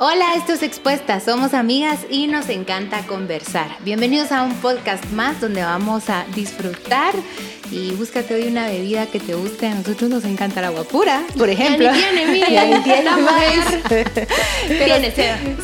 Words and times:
Hola, 0.00 0.34
esto 0.36 0.52
es 0.52 0.62
Expuestas, 0.62 1.24
somos 1.24 1.54
amigas 1.54 2.06
y 2.08 2.28
nos 2.28 2.48
encanta 2.50 3.04
conversar. 3.08 3.66
Bienvenidos 3.80 4.30
a 4.30 4.44
un 4.44 4.54
podcast 4.54 5.04
más 5.06 5.40
donde 5.40 5.64
vamos 5.64 6.08
a 6.08 6.24
disfrutar 6.36 7.12
y 7.72 7.90
búscate 7.96 8.36
hoy 8.36 8.46
una 8.46 8.68
bebida 8.68 9.06
que 9.06 9.18
te 9.18 9.34
guste. 9.34 9.66
A 9.66 9.74
nosotros 9.74 10.08
nos 10.08 10.24
encanta 10.24 10.60
el 10.60 10.66
agua 10.66 10.84
pura, 10.84 11.24
por 11.36 11.48
ejemplo. 11.48 11.90
tiene, 11.92 12.26
mira, 12.30 12.46
tiene 12.46 12.80
Tiene, 14.68 15.12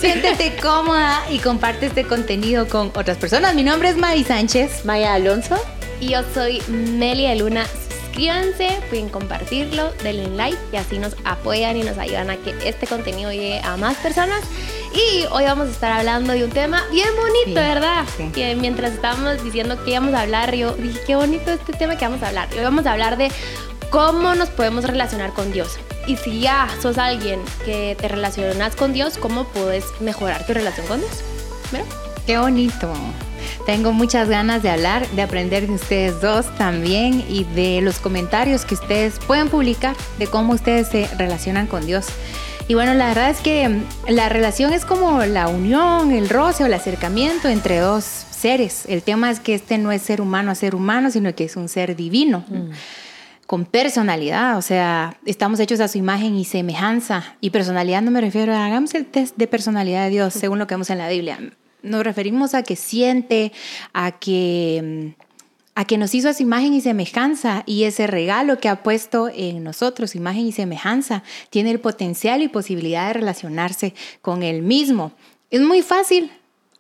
Siéntete 0.01 0.57
cómoda 0.61 1.23
y 1.31 1.39
comparte 1.39 1.87
este 1.87 2.03
contenido 2.03 2.67
con 2.67 2.91
otras 2.97 3.19
personas. 3.19 3.55
Mi 3.55 3.63
nombre 3.63 3.91
es 3.91 3.97
May 3.97 4.25
Sánchez. 4.25 4.85
Maya 4.85 5.15
Alonso. 5.15 5.55
Y 6.01 6.09
yo 6.09 6.23
soy 6.35 6.61
Melia 6.69 7.37
Luna 7.37 7.65
suscríbanse, 8.15 8.81
pueden 8.89 9.09
compartirlo, 9.09 9.93
denle 10.03 10.29
like 10.29 10.59
y 10.73 10.77
así 10.77 10.99
nos 10.99 11.17
apoyan 11.25 11.77
y 11.77 11.83
nos 11.83 11.99
ayudan 11.99 12.31
a 12.31 12.37
que 12.37 12.55
este 12.65 12.87
contenido 12.87 13.33
llegue 13.33 13.61
a 13.61 13.77
más 13.77 13.97
personas. 13.97 14.41
Y 14.93 15.25
hoy 15.33 15.45
vamos 15.45 15.67
a 15.67 15.71
estar 15.73 15.93
hablando 15.93 16.33
de 16.33 16.45
un 16.45 16.51
tema 16.51 16.85
bien 16.93 17.09
bonito, 17.17 17.61
¿verdad? 17.61 18.05
Que 18.33 18.55
mientras 18.55 18.93
estábamos 18.93 19.43
diciendo 19.43 19.83
que 19.85 19.91
íbamos 19.91 20.15
a 20.15 20.21
hablar, 20.21 20.55
yo 20.55 20.75
dije, 20.75 21.01
qué 21.05 21.17
bonito 21.17 21.51
este 21.51 21.73
tema 21.73 21.97
que 21.97 22.05
vamos 22.05 22.23
a 22.23 22.29
hablar. 22.29 22.49
Hoy 22.57 22.63
vamos 22.63 22.87
a 22.87 22.93
hablar 22.93 23.17
de 23.17 23.33
cómo 23.91 24.37
nos 24.37 24.49
podemos 24.49 24.85
relacionar 24.85 25.33
con 25.33 25.51
Dios. 25.53 25.77
Y 26.07 26.17
si 26.17 26.41
ya 26.41 26.69
sos 26.81 26.99
alguien 26.99 27.41
que 27.65 27.97
te 28.01 28.07
relacionas 28.07 28.77
con 28.77 28.93
Dios, 28.93 29.19
¿cómo 29.19 29.45
puedes 29.49 29.85
mejorar 30.01 30.47
tu 30.47 30.55
relación 30.55 30.87
con 30.87 31.01
Dios? 31.01 31.25
¿Verdad? 31.73 31.89
Qué 32.27 32.39
bonito. 32.39 32.93
Tengo 33.67 33.93
muchas 33.93 34.29
ganas 34.29 34.63
de 34.63 34.69
hablar, 34.69 35.09
de 35.11 35.23
aprender 35.23 35.67
de 35.67 35.73
ustedes 35.73 36.21
dos 36.21 36.55
también 36.59 37.25
y 37.31 37.45
de 37.45 37.81
los 37.81 37.99
comentarios 37.99 38.67
que 38.67 38.75
ustedes 38.75 39.19
pueden 39.21 39.49
publicar 39.49 39.97
de 40.19 40.27
cómo 40.27 40.53
ustedes 40.53 40.89
se 40.89 41.09
relacionan 41.17 41.67
con 41.67 41.87
Dios. 41.87 42.07
Y 42.69 42.75
bueno, 42.75 42.93
la 42.93 43.09
verdad 43.09 43.31
es 43.31 43.41
que 43.41 43.81
la 44.07 44.29
relación 44.29 44.75
es 44.75 44.85
como 44.85 45.25
la 45.25 45.49
unión, 45.49 46.13
el 46.13 46.29
roce 46.29 46.63
o 46.63 46.67
el 46.67 46.75
acercamiento 46.75 47.49
entre 47.49 47.79
dos 47.79 48.05
seres. 48.05 48.85
El 48.87 49.03
tema 49.03 49.31
es 49.31 49.41
que 49.41 49.55
este 49.55 49.79
no 49.79 49.93
es 49.93 50.03
ser 50.03 50.21
humano 50.21 50.51
a 50.51 50.55
ser 50.55 50.75
humano, 50.75 51.11
sino 51.11 51.35
que 51.35 51.45
es 51.45 51.57
un 51.57 51.69
ser 51.69 51.97
divino. 51.97 52.45
Mm. 52.49 52.71
con 53.47 53.67
personalidad, 53.67 54.57
o 54.57 54.63
sea, 54.63 55.19
estamos 55.27 55.61
hechos 55.61 55.79
a 55.81 55.89
su 55.89 55.99
imagen 55.99 56.35
y 56.35 56.47
semejanza. 56.47 57.37
Y 57.43 57.51
personalidad 57.51 58.01
no 58.01 58.11
me 58.11 58.23
refiero 58.23 58.55
a, 58.55 58.65
hagamos 58.65 58.95
el 58.95 59.05
test 59.05 59.37
de 59.37 59.47
personalidad 59.47 60.05
de 60.05 60.11
Dios, 60.11 60.33
según 60.33 60.59
lo 60.59 60.67
que 60.67 60.75
vemos 60.75 60.89
en 60.89 60.99
la 60.99 61.09
Biblia 61.09 61.39
nos 61.85 62.03
referimos 62.03 62.55
a 62.55 62.63
que 62.63 62.77
siente, 62.77 63.53
a 63.93 64.13
que, 64.13 65.15
a 65.75 65.85
que 65.85 65.99
nos 65.99 66.15
hizo 66.15 66.29
a 66.29 66.35
su 66.35 66.43
imagen 66.43 66.75
y 66.75 66.81
semejanza 66.81 67.63
y 67.67 67.85
ese 67.85 68.07
regalo 68.07 68.59
que 68.59 68.69
ha 68.69 68.83
puesto 68.83 69.29
en 69.29 69.63
nosotros, 69.63 70.17
imagen 70.17 70.47
y 70.47 70.53
semejanza, 70.53 71.23
tiene 71.51 71.71
el 71.71 71.81
potencial 71.81 72.43
y 72.43 72.49
posibilidad 72.49 73.09
de 73.09 73.15
relacionarse 73.15 73.95
con 74.23 74.43
él 74.43 74.63
mismo. 74.63 75.13
Es 75.51 75.61
muy 75.61 75.83
fácil, 75.83 76.33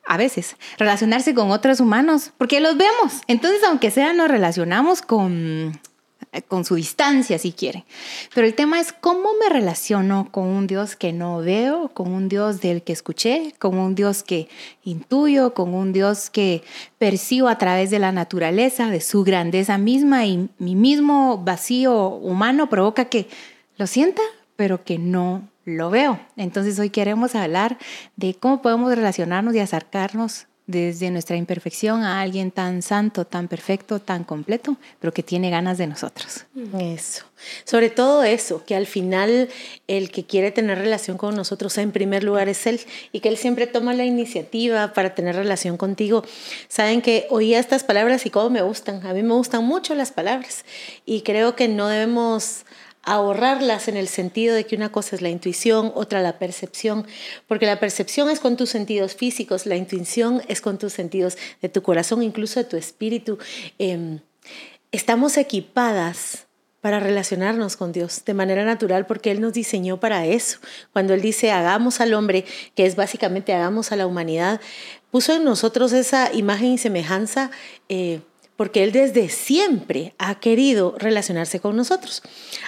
a 0.06 0.16
veces, 0.16 0.56
relacionarse 0.78 1.34
con 1.34 1.50
otros 1.50 1.80
humanos, 1.80 2.32
porque 2.38 2.60
los 2.60 2.76
vemos. 2.76 3.20
Entonces, 3.26 3.62
aunque 3.64 3.90
sea, 3.90 4.12
nos 4.12 4.28
relacionamos 4.28 5.02
con 5.02 5.78
con 6.42 6.64
su 6.64 6.74
distancia 6.74 7.38
si 7.38 7.52
quiere. 7.52 7.84
Pero 8.34 8.46
el 8.46 8.54
tema 8.54 8.80
es 8.80 8.92
cómo 8.92 9.30
me 9.40 9.48
relaciono 9.48 10.28
con 10.30 10.46
un 10.46 10.66
Dios 10.66 10.96
que 10.96 11.12
no 11.12 11.38
veo, 11.38 11.88
con 11.88 12.12
un 12.12 12.28
Dios 12.28 12.60
del 12.60 12.82
que 12.82 12.92
escuché, 12.92 13.54
con 13.58 13.78
un 13.78 13.94
Dios 13.94 14.22
que 14.22 14.48
intuyo, 14.84 15.54
con 15.54 15.74
un 15.74 15.92
Dios 15.92 16.30
que 16.30 16.62
percibo 16.98 17.48
a 17.48 17.58
través 17.58 17.90
de 17.90 17.98
la 17.98 18.12
naturaleza, 18.12 18.90
de 18.90 19.00
su 19.00 19.24
grandeza 19.24 19.78
misma 19.78 20.26
y 20.26 20.48
mi 20.58 20.74
mismo 20.74 21.38
vacío 21.38 22.08
humano 22.08 22.68
provoca 22.68 23.06
que 23.06 23.28
lo 23.76 23.86
sienta, 23.86 24.22
pero 24.56 24.84
que 24.84 24.98
no 24.98 25.48
lo 25.64 25.90
veo. 25.90 26.20
Entonces 26.36 26.78
hoy 26.78 26.90
queremos 26.90 27.34
hablar 27.34 27.78
de 28.16 28.34
cómo 28.34 28.62
podemos 28.62 28.94
relacionarnos 28.94 29.54
y 29.54 29.60
acercarnos 29.60 30.46
desde 30.66 31.10
nuestra 31.10 31.36
imperfección 31.36 32.02
a 32.02 32.20
alguien 32.20 32.50
tan 32.50 32.80
santo, 32.80 33.26
tan 33.26 33.48
perfecto, 33.48 34.00
tan 34.00 34.24
completo, 34.24 34.76
pero 34.98 35.12
que 35.12 35.22
tiene 35.22 35.50
ganas 35.50 35.76
de 35.76 35.86
nosotros. 35.86 36.46
Eso. 36.78 37.24
Sobre 37.64 37.90
todo 37.90 38.24
eso, 38.24 38.64
que 38.64 38.74
al 38.74 38.86
final 38.86 39.50
el 39.86 40.10
que 40.10 40.24
quiere 40.24 40.50
tener 40.52 40.78
relación 40.78 41.18
con 41.18 41.34
nosotros 41.34 41.76
en 41.76 41.92
primer 41.92 42.24
lugar 42.24 42.48
es 42.48 42.66
Él 42.66 42.80
y 43.12 43.20
que 43.20 43.28
Él 43.28 43.36
siempre 43.36 43.66
toma 43.66 43.92
la 43.92 44.06
iniciativa 44.06 44.94
para 44.94 45.14
tener 45.14 45.36
relación 45.36 45.76
contigo. 45.76 46.24
Saben 46.68 47.02
que 47.02 47.26
oía 47.28 47.58
estas 47.58 47.84
palabras 47.84 48.24
y 48.24 48.30
cómo 48.30 48.48
me 48.48 48.62
gustan. 48.62 49.06
A 49.06 49.12
mí 49.12 49.22
me 49.22 49.34
gustan 49.34 49.64
mucho 49.64 49.94
las 49.94 50.12
palabras 50.12 50.64
y 51.04 51.20
creo 51.22 51.54
que 51.56 51.68
no 51.68 51.88
debemos 51.88 52.64
ahorrarlas 53.04 53.88
en 53.88 53.96
el 53.96 54.08
sentido 54.08 54.54
de 54.54 54.64
que 54.64 54.76
una 54.76 54.90
cosa 54.90 55.16
es 55.16 55.22
la 55.22 55.28
intuición, 55.28 55.92
otra 55.94 56.22
la 56.22 56.38
percepción, 56.38 57.06
porque 57.46 57.66
la 57.66 57.80
percepción 57.80 58.30
es 58.30 58.40
con 58.40 58.56
tus 58.56 58.70
sentidos 58.70 59.14
físicos, 59.14 59.66
la 59.66 59.76
intuición 59.76 60.42
es 60.48 60.60
con 60.60 60.78
tus 60.78 60.92
sentidos 60.92 61.36
de 61.62 61.68
tu 61.68 61.82
corazón, 61.82 62.22
incluso 62.22 62.60
de 62.60 62.64
tu 62.64 62.76
espíritu. 62.76 63.38
Em, 63.78 64.20
estamos 64.92 65.36
equipadas 65.36 66.46
para 66.84 67.00
relacionarnos 67.00 67.78
con 67.78 67.92
Dios 67.92 68.26
de 68.26 68.34
manera 68.34 68.62
natural 68.66 69.06
porque 69.06 69.30
Él 69.30 69.40
nos 69.40 69.54
diseñó 69.54 69.98
para 69.98 70.26
eso. 70.26 70.58
Cuando 70.92 71.14
Él 71.14 71.22
dice 71.22 71.50
hagamos 71.50 72.02
al 72.02 72.12
hombre, 72.12 72.44
que 72.74 72.84
es 72.84 72.94
básicamente 72.94 73.54
hagamos 73.54 73.90
a 73.90 73.96
la 73.96 74.06
humanidad, 74.06 74.60
puso 75.10 75.32
en 75.32 75.44
nosotros 75.44 75.92
esa 75.92 76.30
imagen 76.34 76.72
y 76.72 76.78
semejanza. 76.78 77.50
Eh, 77.88 78.20
porque 78.56 78.84
Él 78.84 78.92
desde 78.92 79.28
siempre 79.28 80.14
ha 80.18 80.40
querido 80.40 80.94
relacionarse 80.98 81.60
con 81.60 81.76
nosotros. 81.76 82.22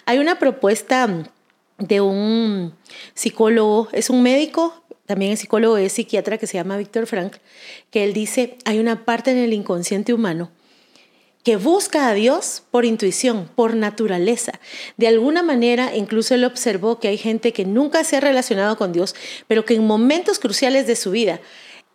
Hay 0.05 0.19
una 0.19 0.39
propuesta 0.39 1.31
de 1.79 2.01
un 2.01 2.75
psicólogo, 3.15 3.89
es 3.93 4.11
un 4.11 4.23
médico, 4.23 4.83
también 5.07 5.33
es 5.33 5.41
psicólogo, 5.41 5.77
es 5.77 5.93
psiquiatra, 5.93 6.39
que 6.39 6.47
se 6.47 6.55
llama 6.55 6.77
Víctor 6.77 7.07
Frank, 7.07 7.37
que 7.91 8.05
él 8.05 8.13
dice, 8.13 8.57
hay 8.65 8.79
una 8.79 9.05
parte 9.05 9.31
en 9.31 9.39
el 9.39 9.53
inconsciente 9.53 10.13
humano 10.13 10.51
que 11.47 11.55
busca 11.55 12.09
a 12.09 12.15
Dios 12.15 12.65
por 12.73 12.85
intuición, 12.85 13.49
por 13.55 13.77
naturaleza. 13.77 14.59
De 14.97 15.07
alguna 15.07 15.45
manera, 15.45 15.95
incluso 15.95 16.35
él 16.35 16.45
observó 16.45 16.99
que 16.99 17.07
hay 17.07 17.19
gente 17.19 17.53
que 17.53 17.65
nunca 17.65 18.03
se 18.03 18.17
ha 18.17 18.21
relacionado 18.21 18.77
con 18.77 18.93
Dios, 18.93 19.15
pero 19.47 19.65
que 19.65 19.77
en 19.77 19.87
momentos 19.87 20.41
cruciales 20.41 20.89
de 20.89 20.97
su 20.97 21.13
vida 21.13 21.41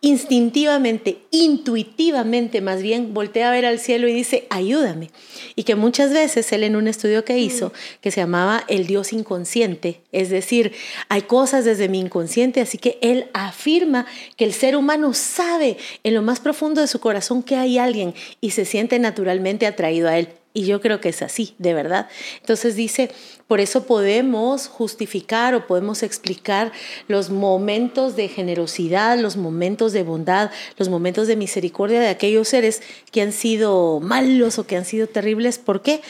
instintivamente, 0.04 1.18
intuitivamente 1.30 2.60
más 2.60 2.82
bien, 2.82 3.14
voltea 3.14 3.48
a 3.48 3.52
ver 3.52 3.64
al 3.64 3.78
cielo 3.78 4.08
y 4.08 4.12
dice, 4.12 4.46
ayúdame. 4.50 5.10
Y 5.54 5.62
que 5.62 5.76
muchas 5.76 6.12
veces 6.12 6.52
él 6.52 6.64
en 6.64 6.74
un 6.74 6.88
estudio 6.88 7.24
que 7.24 7.38
hizo, 7.38 7.68
mm. 7.68 8.00
que 8.00 8.10
se 8.10 8.20
llamaba 8.20 8.64
El 8.66 8.88
Dios 8.88 9.12
inconsciente, 9.12 10.00
es 10.10 10.28
decir, 10.28 10.72
hay 11.08 11.22
cosas 11.22 11.64
desde 11.64 11.88
mi 11.88 12.00
inconsciente, 12.00 12.60
así 12.60 12.78
que 12.78 12.98
él 13.00 13.26
afirma 13.32 14.06
que 14.36 14.44
el 14.44 14.52
ser 14.52 14.76
humano 14.76 15.14
sabe 15.14 15.76
en 16.02 16.14
lo 16.14 16.22
más 16.22 16.40
profundo 16.40 16.80
de 16.80 16.88
su 16.88 16.98
corazón 16.98 17.44
que 17.44 17.54
hay 17.54 17.78
alguien 17.78 18.12
y 18.40 18.50
se 18.50 18.64
siente 18.64 18.98
naturalmente 18.98 19.66
atraído 19.66 20.08
a 20.08 20.18
él. 20.18 20.28
Y 20.54 20.66
yo 20.66 20.80
creo 20.80 21.00
que 21.00 21.08
es 21.08 21.22
así, 21.22 21.54
de 21.58 21.72
verdad. 21.72 22.08
Entonces 22.40 22.76
dice, 22.76 23.10
por 23.46 23.60
eso 23.60 23.86
podemos 23.86 24.68
justificar 24.68 25.54
o 25.54 25.66
podemos 25.66 26.02
explicar 26.02 26.72
los 27.08 27.30
momentos 27.30 28.16
de 28.16 28.28
generosidad, 28.28 29.18
los 29.18 29.36
momentos 29.36 29.92
de 29.92 30.02
bondad, 30.02 30.50
los 30.76 30.90
momentos 30.90 31.26
de 31.26 31.36
misericordia 31.36 32.00
de 32.00 32.08
aquellos 32.08 32.48
seres 32.48 32.82
que 33.10 33.22
han 33.22 33.32
sido 33.32 34.00
malos 34.00 34.58
o 34.58 34.66
que 34.66 34.76
han 34.76 34.84
sido 34.84 35.06
terribles. 35.06 35.58
¿Por 35.58 35.80
qué? 35.80 36.02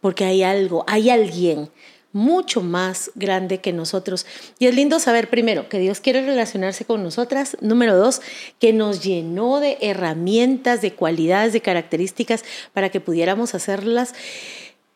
Porque 0.00 0.24
hay 0.24 0.44
algo, 0.44 0.84
hay 0.86 1.10
alguien 1.10 1.70
mucho 2.18 2.60
más 2.60 3.12
grande 3.14 3.58
que 3.58 3.72
nosotros. 3.72 4.26
Y 4.58 4.66
es 4.66 4.74
lindo 4.74 4.98
saber, 4.98 5.30
primero, 5.30 5.68
que 5.68 5.78
Dios 5.78 6.00
quiere 6.00 6.20
relacionarse 6.20 6.84
con 6.84 7.02
nosotras. 7.02 7.56
Número 7.60 7.96
dos, 7.96 8.20
que 8.58 8.72
nos 8.72 9.02
llenó 9.02 9.60
de 9.60 9.78
herramientas, 9.80 10.82
de 10.82 10.92
cualidades, 10.92 11.52
de 11.52 11.60
características 11.60 12.44
para 12.74 12.90
que 12.90 13.00
pudiéramos 13.00 13.54
hacerlas, 13.54 14.14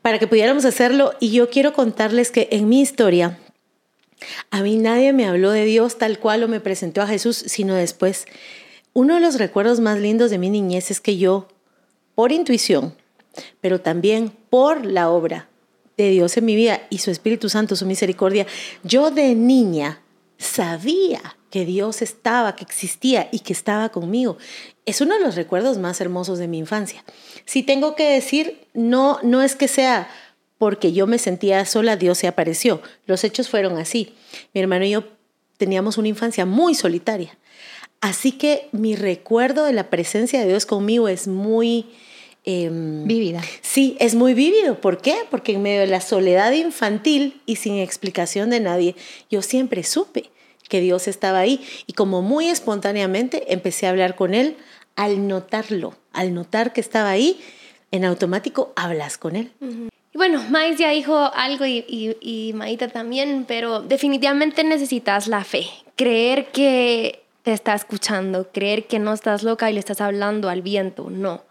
para 0.03 0.19
que 0.19 0.27
pudiéramos 0.27 0.65
hacerlo. 0.65 1.15
Y 1.21 1.31
yo 1.31 1.49
quiero 1.49 1.73
contarles 1.73 2.33
que 2.33 2.49
en 2.51 2.69
mi 2.69 2.81
historia, 2.81 3.39
a 4.51 4.63
mí 4.63 4.77
nadie 4.77 5.13
me 5.13 5.27
habló 5.27 5.53
de 5.53 5.65
Dios 5.65 5.99
tal 5.99 6.19
cual 6.19 6.43
o 6.43 6.49
me 6.49 6.61
presentó 6.61 7.03
a 7.03 7.07
Jesús, 7.07 7.37
sino 7.47 7.75
después. 7.75 8.27
Uno 8.95 9.15
de 9.15 9.21
los 9.21 9.39
recuerdos 9.39 9.79
más 9.81 9.99
lindos 9.99 10.31
de 10.31 10.39
mi 10.39 10.51
niñez 10.51 10.91
es 10.91 11.01
que 11.01 11.17
yo, 11.17 11.49
por 12.17 12.33
intuición, 12.33 12.95
pero 13.61 13.81
también 13.81 14.33
por 14.51 14.85
la 14.85 15.09
obra 15.09 15.49
de 16.03 16.11
Dios 16.11 16.37
en 16.37 16.45
mi 16.45 16.57
vida 16.57 16.83
y 16.91 16.99
su 16.99 17.11
Espíritu 17.11 17.49
Santo, 17.49 17.77
su 17.77 17.87
misericordia, 17.87 18.47
yo 18.83 19.11
de 19.11 19.35
niña 19.35 20.01
sabía 20.39 21.37
que 21.51 21.65
Dios 21.65 22.03
estaba, 22.03 22.57
que 22.57 22.65
existía 22.65 23.29
y 23.31 23.41
que 23.41 23.53
estaba 23.53 23.91
conmigo. 23.91 24.39
Es 24.87 25.01
uno 25.01 25.15
de 25.15 25.21
los 25.21 25.37
recuerdos 25.37 25.79
más 25.79 26.01
hermosos 26.01 26.39
de 26.39 26.49
mi 26.49 26.59
infancia. 26.59 27.05
Si 27.45 27.63
tengo 27.63 27.95
que 27.95 28.11
decir, 28.11 28.67
no, 28.73 29.19
no 29.23 29.43
es 29.43 29.55
que 29.55 29.69
sea 29.69 30.09
porque 30.59 30.93
yo 30.93 31.07
me 31.07 31.19
sentía 31.19 31.65
sola, 31.67 31.97
Dios 31.97 32.19
se 32.19 32.29
apareció. 32.29 32.83
Los 33.07 33.25
hechos 33.25 33.49
fueron 33.49 33.79
así. 33.79 34.15
Mi 34.55 34.61
hermano 34.61 34.85
y 34.85 34.91
yo 34.91 35.05
teníamos 35.57 35.99
una 35.99 36.09
infancia 36.09 36.47
muy 36.47 36.75
solitaria. 36.75 37.37
Así 38.01 38.33
que 38.33 38.69
mi 38.73 38.97
recuerdo 38.97 39.65
de 39.65 39.73
la 39.73 39.91
presencia 39.91 40.41
de 40.41 40.49
Dios 40.49 40.65
conmigo 40.65 41.09
es 41.09 41.29
muy, 41.29 41.87
Em, 42.45 43.07
Vívida. 43.07 43.41
Sí, 43.61 43.97
es 44.01 44.15
muy 44.15 44.35
vívido. 44.35 44.81
¿Por 44.81 45.01
qué? 45.01 45.17
Porque 45.31 45.53
en 45.53 45.63
medio 45.63 45.81
de 45.81 45.87
la 45.87 46.01
soledad 46.01 46.53
infantil 46.53 47.41
y 47.47 47.57
sin 47.57 47.79
explicación 47.79 48.51
de 48.51 48.61
nadie, 48.61 48.97
yo 49.31 49.43
siempre 49.43 49.85
supe 49.85 50.31
que 50.69 50.81
Dios 50.81 51.07
estaba 51.07 51.39
ahí. 51.39 51.65
Y 51.87 51.93
como 51.93 52.23
muy 52.23 52.49
espontáneamente 52.49 53.53
empecé 53.53 53.87
a 53.87 53.91
hablar 53.91 54.17
con 54.17 54.35
Él, 54.35 54.57
al 54.97 55.29
notarlo, 55.29 55.95
al 56.13 56.35
notar 56.35 56.73
que 56.73 56.81
estaba 56.81 57.11
ahí, 57.11 57.41
en 57.93 58.05
automático 58.05 58.73
hablas 58.75 59.19
con 59.19 59.37
Él. 59.37 59.53
Y 59.61 60.19
bueno, 60.19 60.45
Mais 60.51 60.79
ya 60.79 60.91
dijo 60.91 61.17
algo 61.35 61.65
y, 61.65 61.85
y, 61.89 62.17
y 62.21 62.53
Maita 62.55 62.89
también, 62.89 63.45
pero 63.47 63.81
definitivamente 63.81 64.65
necesitas 64.65 65.29
la 65.29 65.45
fe, 65.45 65.67
creer 65.97 66.51
que 66.53 67.23
te 67.43 67.53
está 67.53 67.75
escuchando, 67.75 68.51
creer 68.53 68.87
que 68.87 68.99
no 68.99 69.13
estás 69.13 69.43
loca 69.43 69.71
y 69.71 69.75
le 69.75 69.81
estás 69.81 70.01
hablando 70.01 70.49
al 70.49 70.63
viento, 70.63 71.09
no. 71.09 71.45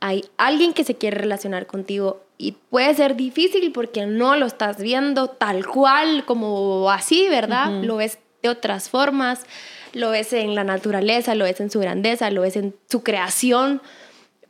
Hay 0.00 0.24
alguien 0.36 0.72
que 0.72 0.84
se 0.84 0.96
quiere 0.96 1.18
relacionar 1.18 1.66
contigo 1.66 2.22
y 2.36 2.52
puede 2.52 2.94
ser 2.94 3.16
difícil 3.16 3.72
porque 3.72 4.06
no 4.06 4.36
lo 4.36 4.46
estás 4.46 4.78
viendo 4.78 5.28
tal 5.28 5.66
cual 5.66 6.24
como 6.24 6.90
así, 6.90 7.28
¿verdad? 7.28 7.70
Lo 7.82 7.96
ves 7.96 8.18
de 8.42 8.48
otras 8.48 8.90
formas, 8.90 9.44
lo 9.92 10.10
ves 10.10 10.32
en 10.32 10.54
la 10.54 10.64
naturaleza, 10.64 11.34
lo 11.34 11.44
ves 11.44 11.60
en 11.60 11.70
su 11.70 11.80
grandeza, 11.80 12.30
lo 12.30 12.42
ves 12.42 12.56
en 12.56 12.74
su 12.90 13.02
creación, 13.02 13.80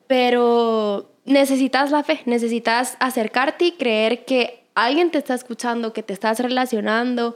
pero 0.06 1.12
necesitas 1.24 1.90
la 1.90 2.02
fe, 2.02 2.22
necesitas 2.26 2.96
acercarte 3.00 3.66
y 3.66 3.72
creer 3.72 4.24
que 4.24 4.64
alguien 4.74 5.10
te 5.10 5.18
está 5.18 5.34
escuchando, 5.34 5.92
que 5.92 6.02
te 6.02 6.12
estás 6.12 6.40
relacionando 6.40 7.34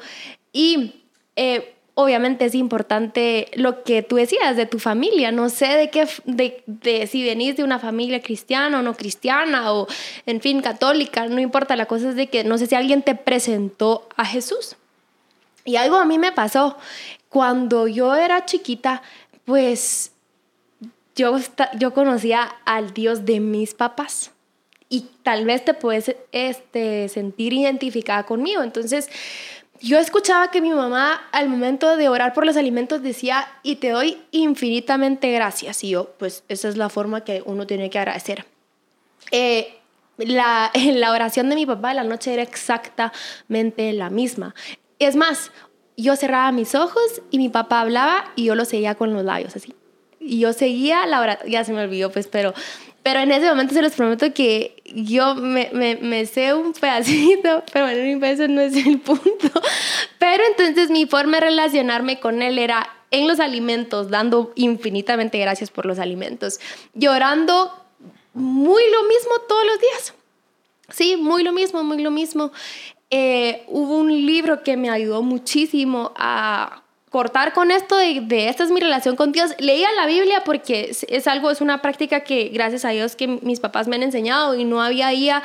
y 0.52 1.04
eh, 1.36 1.74
obviamente 2.00 2.44
es 2.44 2.54
importante 2.54 3.48
lo 3.54 3.82
que 3.82 4.04
tú 4.04 4.14
decías 4.14 4.56
de 4.56 4.66
tu 4.66 4.78
familia. 4.78 5.32
No 5.32 5.48
sé 5.48 5.66
de 5.66 5.90
qué, 5.90 6.06
de, 6.26 6.62
de, 6.66 7.08
si 7.08 7.24
venís 7.24 7.56
de 7.56 7.64
una 7.64 7.80
familia 7.80 8.22
cristiana 8.22 8.78
o 8.78 8.82
no 8.82 8.94
cristiana 8.94 9.72
o, 9.72 9.88
en 10.24 10.40
fin, 10.40 10.60
católica, 10.60 11.26
no 11.26 11.40
importa. 11.40 11.74
La 11.74 11.86
cosa 11.86 12.10
es 12.10 12.14
de 12.14 12.28
que 12.28 12.44
no 12.44 12.56
sé 12.56 12.68
si 12.68 12.76
alguien 12.76 13.02
te 13.02 13.16
presentó 13.16 14.08
a 14.16 14.24
Jesús. 14.24 14.76
Y 15.64 15.74
algo 15.74 15.96
a 15.96 16.04
mí 16.04 16.20
me 16.20 16.30
pasó. 16.30 16.78
Cuando 17.30 17.88
yo 17.88 18.14
era 18.14 18.44
chiquita, 18.44 19.02
pues 19.44 20.12
yo, 21.16 21.36
yo 21.80 21.92
conocía 21.94 22.48
al 22.64 22.94
Dios 22.94 23.24
de 23.24 23.40
mis 23.40 23.74
papás 23.74 24.30
y 24.88 25.06
tal 25.24 25.44
vez 25.46 25.64
te 25.64 25.74
puedes 25.74 26.14
este, 26.30 27.08
sentir 27.08 27.52
identificada 27.52 28.22
conmigo. 28.22 28.62
Entonces, 28.62 29.08
yo 29.80 29.98
escuchaba 29.98 30.50
que 30.50 30.60
mi 30.60 30.70
mamá 30.70 31.28
al 31.32 31.48
momento 31.48 31.96
de 31.96 32.08
orar 32.08 32.32
por 32.32 32.44
los 32.44 32.56
alimentos 32.56 33.02
decía, 33.02 33.48
y 33.62 33.76
te 33.76 33.90
doy 33.90 34.18
infinitamente 34.30 35.30
gracias. 35.30 35.84
Y 35.84 35.90
yo, 35.90 36.14
pues 36.18 36.44
esa 36.48 36.68
es 36.68 36.76
la 36.76 36.88
forma 36.88 37.24
que 37.24 37.42
uno 37.44 37.66
tiene 37.66 37.90
que 37.90 37.98
agradecer. 37.98 38.44
Eh, 39.30 39.78
la, 40.16 40.70
la 40.92 41.12
oración 41.12 41.48
de 41.48 41.54
mi 41.54 41.66
papá 41.66 41.94
la 41.94 42.04
noche 42.04 42.32
era 42.32 42.42
exactamente 42.42 43.92
la 43.92 44.10
misma. 44.10 44.54
Es 44.98 45.16
más, 45.16 45.50
yo 45.96 46.16
cerraba 46.16 46.52
mis 46.52 46.74
ojos 46.74 47.22
y 47.30 47.38
mi 47.38 47.48
papá 47.48 47.80
hablaba 47.80 48.32
y 48.36 48.44
yo 48.44 48.54
lo 48.54 48.64
seguía 48.64 48.94
con 48.94 49.12
los 49.12 49.24
labios 49.24 49.56
así. 49.56 49.74
Y 50.20 50.40
yo 50.40 50.52
seguía 50.52 51.06
la 51.06 51.20
oración, 51.20 51.50
ya 51.50 51.64
se 51.64 51.72
me 51.72 51.82
olvidó 51.82 52.10
pues, 52.10 52.26
pero 52.26 52.52
pero 53.08 53.20
en 53.20 53.32
ese 53.32 53.48
momento 53.48 53.72
se 53.72 53.80
los 53.80 53.94
prometo 53.94 54.34
que 54.34 54.82
yo 54.84 55.34
me, 55.34 55.70
me, 55.72 55.96
me 55.96 56.26
sé 56.26 56.52
un 56.52 56.74
pedacito, 56.74 57.62
pero 57.72 57.86
bueno, 57.86 58.26
ese 58.26 58.48
no 58.48 58.60
es 58.60 58.76
el 58.76 59.00
punto. 59.00 59.48
Pero 60.18 60.44
entonces 60.46 60.90
mi 60.90 61.06
forma 61.06 61.38
de 61.38 61.46
relacionarme 61.46 62.20
con 62.20 62.42
él 62.42 62.58
era 62.58 62.86
en 63.10 63.26
los 63.26 63.40
alimentos, 63.40 64.10
dando 64.10 64.52
infinitamente 64.56 65.38
gracias 65.38 65.70
por 65.70 65.86
los 65.86 65.98
alimentos, 65.98 66.60
llorando 66.92 67.72
muy 68.34 68.82
lo 68.92 69.04
mismo 69.04 69.38
todos 69.48 69.64
los 69.64 69.80
días. 69.80 70.14
Sí, 70.90 71.16
muy 71.16 71.44
lo 71.44 71.52
mismo, 71.52 71.82
muy 71.84 72.02
lo 72.02 72.10
mismo. 72.10 72.52
Eh, 73.08 73.64
hubo 73.68 73.96
un 73.96 74.26
libro 74.26 74.62
que 74.62 74.76
me 74.76 74.90
ayudó 74.90 75.22
muchísimo 75.22 76.12
a 76.14 76.82
cortar 77.10 77.52
con 77.52 77.70
esto 77.70 77.96
de, 77.96 78.20
de, 78.22 78.48
esta 78.48 78.64
es 78.64 78.70
mi 78.70 78.80
relación 78.80 79.16
con 79.16 79.32
Dios. 79.32 79.54
Leía 79.58 79.88
la 79.92 80.06
Biblia 80.06 80.42
porque 80.44 80.90
es, 81.08 81.26
algo, 81.26 81.50
es 81.50 81.60
una 81.60 81.82
práctica 81.82 82.20
que 82.20 82.50
gracias 82.52 82.84
a 82.84 82.90
Dios 82.90 83.16
que 83.16 83.26
mis 83.26 83.60
papás 83.60 83.88
me 83.88 83.96
han 83.96 84.02
enseñado 84.02 84.54
y 84.54 84.64
no 84.64 84.82
había 84.82 85.08
día 85.08 85.42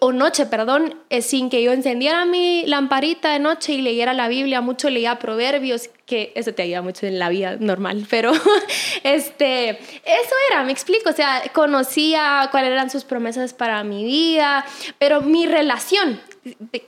o 0.00 0.10
noche, 0.10 0.46
perdón, 0.46 0.96
eh, 1.08 1.22
sin 1.22 1.50
que 1.50 1.62
yo 1.62 1.72
encendiera 1.72 2.24
mi 2.24 2.66
lamparita 2.66 3.32
de 3.32 3.38
noche 3.38 3.74
y 3.74 3.82
leyera 3.82 4.12
la 4.12 4.26
Biblia, 4.26 4.60
mucho 4.60 4.90
leía 4.90 5.20
proverbios, 5.20 5.88
que 6.04 6.32
eso 6.34 6.52
te 6.52 6.62
ayuda 6.62 6.82
mucho 6.82 7.06
en 7.06 7.20
la 7.20 7.28
vida 7.28 7.56
normal, 7.60 8.04
pero 8.10 8.32
este, 9.04 9.70
eso 9.70 10.34
era, 10.50 10.64
me 10.64 10.72
explico, 10.72 11.10
o 11.10 11.12
sea, 11.12 11.44
conocía 11.52 12.48
cuáles 12.50 12.72
eran 12.72 12.90
sus 12.90 13.04
promesas 13.04 13.54
para 13.54 13.84
mi 13.84 14.04
vida, 14.04 14.66
pero 14.98 15.20
mi 15.20 15.46
relación, 15.46 16.20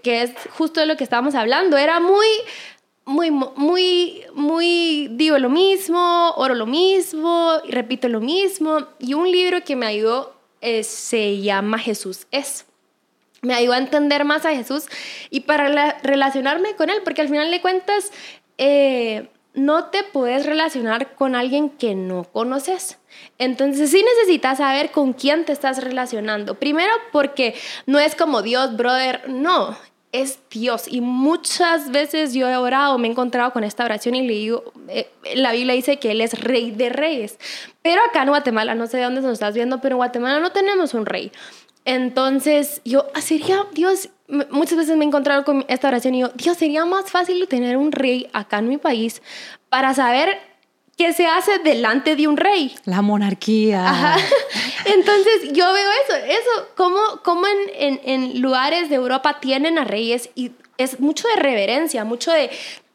que 0.03 0.23
es 0.23 0.33
justo 0.57 0.81
de 0.81 0.87
lo 0.87 0.97
que 0.97 1.05
estábamos 1.05 1.37
hablando, 1.37 1.77
era 1.77 2.01
muy 2.01 2.27
muy, 3.05 3.31
muy, 3.31 4.23
muy 4.35 5.09
digo 5.13 5.39
lo 5.39 5.49
mismo, 5.49 6.33
oro 6.37 6.55
lo 6.55 6.67
mismo, 6.67 7.55
repito 7.69 8.09
lo 8.09 8.21
mismo. 8.21 8.87
Y 8.99 9.15
un 9.15 9.31
libro 9.31 9.65
que 9.65 9.77
me 9.77 9.87
ayudó 9.87 10.35
eh, 10.61 10.85
se 10.85 11.41
llama 11.41 11.79
Jesús 11.79 12.27
es. 12.31 12.67
Me 13.43 13.55
ayudó 13.55 13.73
a 13.73 13.79
entender 13.79 14.25
más 14.25 14.45
a 14.45 14.55
Jesús 14.55 14.87
y 15.31 15.41
para 15.41 15.99
relacionarme 16.03 16.77
con 16.77 16.91
Él, 16.91 17.01
porque 17.05 17.23
al 17.23 17.29
final 17.29 17.51
de 17.51 17.63
cuentas 17.63 18.13
eh, 18.59 19.31
no 19.55 19.87
te 19.87 20.05
puedes 20.05 20.45
relacionar 20.45 21.15
con 21.15 21.35
alguien 21.35 21.71
que 21.71 21.95
no 21.95 22.25
conoces. 22.25 22.99
Entonces 23.39 23.91
sí 23.91 24.05
necesitas 24.05 24.59
saber 24.59 24.91
con 24.91 25.15
quién 25.15 25.47
te 25.47 25.53
estás 25.53 25.83
relacionando. 25.83 26.57
Primero 26.57 26.93
porque 27.13 27.55
no 27.87 27.99
es 27.99 28.15
como 28.15 28.43
Dios, 28.43 28.77
brother, 28.77 29.29
no 29.29 29.77
es 30.13 30.41
Dios. 30.51 30.85
Y 30.89 31.01
muchas 31.01 31.91
veces 31.91 32.35
yo 32.35 32.49
he 32.49 32.57
orado, 32.57 32.99
me 32.99 33.09
he 33.09 33.11
encontrado 33.11 33.53
con 33.53 33.65
esta 33.65 33.85
oración 33.85 34.15
y 34.15 34.27
le 34.27 34.35
digo, 34.35 34.73
eh, 34.89 35.11
la 35.35 35.53
Biblia 35.53 35.75
dice 35.75 35.99
que 35.99 36.11
Él 36.11 36.21
es 36.21 36.39
rey 36.41 36.71
de 36.71 36.89
reyes. 36.89 37.39
Pero 37.83 38.01
acá 38.03 38.23
en 38.23 38.29
Guatemala, 38.29 38.75
no 38.75 38.87
sé 38.87 38.99
de 38.99 39.05
dónde 39.05 39.21
nos 39.21 39.33
estás 39.33 39.55
viendo, 39.55 39.81
pero 39.81 39.95
en 39.95 39.99
Guatemala 39.99 40.41
no 40.41 40.53
tenemos 40.53 40.95
un 40.95 41.07
rey. 41.07 41.33
Entonces 41.85 42.83
yo, 42.85 43.07
ah, 43.15 43.21
sería, 43.21 43.67
Dios, 43.73 44.11
muchas 44.51 44.77
veces 44.77 44.97
me 44.97 45.05
he 45.05 45.09
encontrado 45.09 45.45
con 45.45 45.65
esta 45.69 45.89
oración 45.89 46.15
y 46.15 46.21
yo, 46.21 46.29
Dios, 46.35 46.57
sería 46.57 46.85
más 46.85 47.11
fácil 47.11 47.47
tener 47.49 47.77
un 47.77 47.93
rey 47.93 48.29
acá 48.33 48.59
en 48.59 48.69
mi 48.69 48.77
país 48.77 49.23
para 49.69 49.95
saber 49.95 50.50
¿Qué 51.01 51.15
se 51.15 51.27
hace 51.27 51.61
delante 51.61 52.15
de 52.15 52.29
un 52.29 52.37
rey. 52.37 52.75
La 52.85 53.01
monarquía. 53.01 54.19
Entonces 54.85 55.51
yo 55.51 55.73
veo 55.73 55.89
eso, 56.05 56.15
eso, 56.27 56.69
como, 56.77 57.01
como 57.25 57.47
en, 57.47 57.57
en, 57.75 58.01
en, 58.05 58.43
lugares 58.43 58.91
de 58.91 58.97
Europa 58.97 59.41
tienen 59.41 59.79
a 59.79 59.85
reyes 59.85 60.29
y 60.35 60.53
es 60.77 61.01
mucho 61.01 61.27
de 61.35 61.41
reverencia, 61.41 62.05
mucho 62.05 62.31
de 62.33 62.51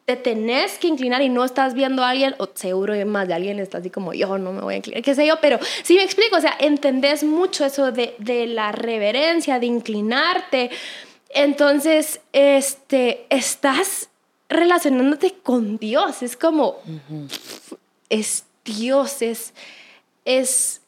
te 0.05 0.17
tenés 0.17 0.77
que 0.77 0.85
inclinar 0.85 1.23
y 1.23 1.29
no 1.29 1.43
estás 1.43 1.73
viendo 1.73 2.03
a 2.03 2.11
alguien, 2.11 2.35
o 2.37 2.47
seguro 2.53 2.93
más 3.07 3.27
de 3.27 3.33
alguien 3.33 3.57
está 3.57 3.79
así 3.79 3.89
como 3.89 4.13
yo 4.13 4.37
no 4.37 4.53
me 4.53 4.61
voy 4.61 4.75
a 4.75 4.77
inclinar, 4.77 5.01
qué 5.01 5.15
sé 5.15 5.25
yo, 5.25 5.41
pero 5.41 5.57
sí 5.81 5.95
me 5.95 6.03
explico, 6.03 6.37
o 6.37 6.41
sea, 6.41 6.55
entendés 6.59 7.23
mucho 7.23 7.65
eso 7.65 7.91
de, 7.91 8.13
de 8.19 8.45
la 8.45 8.71
reverencia, 8.71 9.57
de 9.57 9.65
inclinarte. 9.65 10.69
Entonces, 11.29 12.21
este, 12.33 13.25
estás 13.31 14.09
relacionándote 14.47 15.33
con 15.41 15.77
Dios, 15.77 16.21
es 16.21 16.37
como, 16.37 16.77
es 18.09 18.45
Dios, 18.63 19.21
es, 19.21 19.53
es 20.25 20.81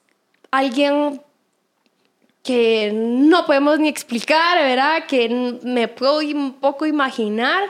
alguien 0.51 1.21
que 2.43 2.91
no 2.93 3.45
podemos 3.45 3.79
ni 3.79 3.89
explicar, 3.89 4.57
¿verdad? 4.57 5.05
Que 5.05 5.59
me 5.63 5.87
puedo 5.87 6.19
un 6.19 6.53
poco 6.53 6.85
imaginar, 6.85 7.63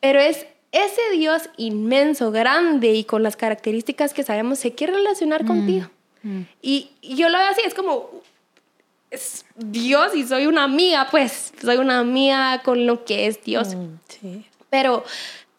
pero 0.00 0.20
es 0.20 0.46
ese 0.72 1.00
Dios 1.12 1.50
inmenso, 1.56 2.30
grande 2.30 2.92
y 2.92 3.04
con 3.04 3.22
las 3.22 3.36
características 3.36 4.14
que 4.14 4.22
sabemos, 4.22 4.60
se 4.60 4.72
quiere 4.72 4.92
relacionar 4.92 5.42
mm, 5.42 5.46
contigo. 5.46 5.90
Mm. 6.22 6.42
Y, 6.62 6.90
yo 7.02 7.28
lo 7.28 7.38
veo 7.38 7.48
así, 7.48 7.62
es 7.64 7.74
como, 7.74 8.08
es 9.10 9.44
Dios 9.56 10.14
y 10.14 10.24
soy 10.24 10.46
una 10.46 10.62
amiga, 10.62 11.08
pues, 11.10 11.52
soy 11.60 11.78
una 11.78 11.98
amiga 11.98 12.62
con 12.62 12.86
lo 12.86 13.04
que 13.04 13.26
es 13.26 13.42
Dios. 13.42 13.74
Mm, 13.74 13.98
sí. 14.08 14.46
Pero 14.70 15.04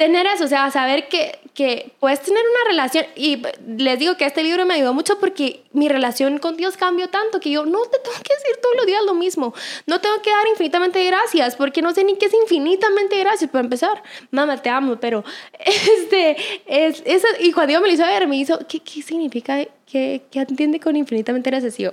tener 0.02 0.26
eso, 0.26 0.46
o 0.46 0.48
sea, 0.48 0.72
saber 0.72 1.08
que, 1.10 1.38
que 1.54 1.92
puedes 2.00 2.22
tener 2.24 2.42
una 2.44 2.72
relación. 2.72 3.06
Y 3.16 3.44
les 3.78 4.00
digo 4.00 4.18
que 4.18 4.26
este 4.26 4.42
libro 4.42 4.66
me 4.66 4.74
ayudó 4.74 4.96
mucho 4.96 5.20
porque 5.20 5.64
mi 5.74 5.90
relación 5.90 6.40
con 6.40 6.58
Dios 6.58 6.76
cambió 6.76 7.08
tanto 7.10 7.40
que 7.40 7.52
yo 7.52 7.68
no 7.68 7.84
te 7.84 8.00
tengo 8.00 8.18
que 8.18 8.34
decir 8.34 8.60
todos 8.64 8.76
los 8.78 8.88
días 8.88 9.04
lo 9.06 9.14
mismo. 9.14 9.54
No 9.86 10.02
tengo 10.02 10.20
que 10.24 10.32
dar 10.32 10.48
infinitamente 10.48 11.06
gracias 11.06 11.56
porque 11.56 11.84
no 11.84 11.94
sé 11.94 12.04
ni 12.04 12.16
qué 12.16 12.26
es 12.26 12.34
infinitamente 12.34 13.20
gracias 13.20 13.52
para 13.52 13.64
empezar. 13.64 14.02
Mamá, 14.32 14.60
te 14.60 14.72
amo, 14.72 15.00
pero 15.00 15.24
este, 15.60 16.36
es, 16.66 17.04
eso, 17.06 17.28
y 17.40 17.52
cuando 17.52 17.70
Dios 17.74 17.82
me 17.84 17.90
lo 17.90 17.94
hizo 17.94 18.04
ver, 18.04 18.28
me 18.28 18.38
hizo, 18.38 18.58
¿qué, 18.68 18.80
qué 18.80 19.04
significa? 19.04 19.64
¿Qué, 19.86 20.24
¿Qué 20.32 20.40
entiende 20.40 20.80
con 20.80 20.96
infinitamente 20.96 21.52
gracias? 21.52 21.80
Y 21.80 21.84
yo, 21.84 21.92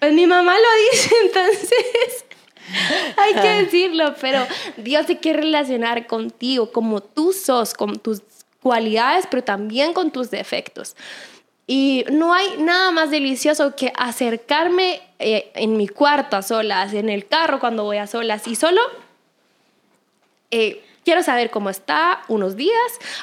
pues 0.00 0.12
mi 0.12 0.26
mamá 0.26 0.52
lo 0.52 0.92
dice, 0.92 1.14
entonces 1.26 2.25
Hay 3.16 3.34
que 3.34 3.64
decirlo, 3.64 4.14
pero 4.20 4.46
Dios 4.76 5.06
se 5.06 5.18
quiere 5.18 5.42
relacionar 5.42 6.06
contigo 6.06 6.72
como 6.72 7.00
tú 7.00 7.32
sos, 7.32 7.74
con 7.74 7.98
tus 7.98 8.22
cualidades, 8.62 9.26
pero 9.30 9.44
también 9.44 9.92
con 9.92 10.10
tus 10.10 10.30
defectos. 10.30 10.96
Y 11.68 12.04
no 12.12 12.32
hay 12.32 12.58
nada 12.58 12.92
más 12.92 13.10
delicioso 13.10 13.74
que 13.74 13.92
acercarme 13.96 15.02
eh, 15.18 15.50
en 15.54 15.76
mi 15.76 15.88
cuarto 15.88 16.36
a 16.36 16.42
solas, 16.42 16.94
en 16.94 17.08
el 17.08 17.26
carro 17.26 17.58
cuando 17.58 17.82
voy 17.82 17.96
a 17.96 18.06
solas 18.06 18.46
y 18.46 18.54
solo 18.54 18.80
eh, 20.52 20.82
quiero 21.06 21.22
saber 21.22 21.50
cómo 21.50 21.70
está 21.70 22.22
unos 22.26 22.56
días, 22.56 22.74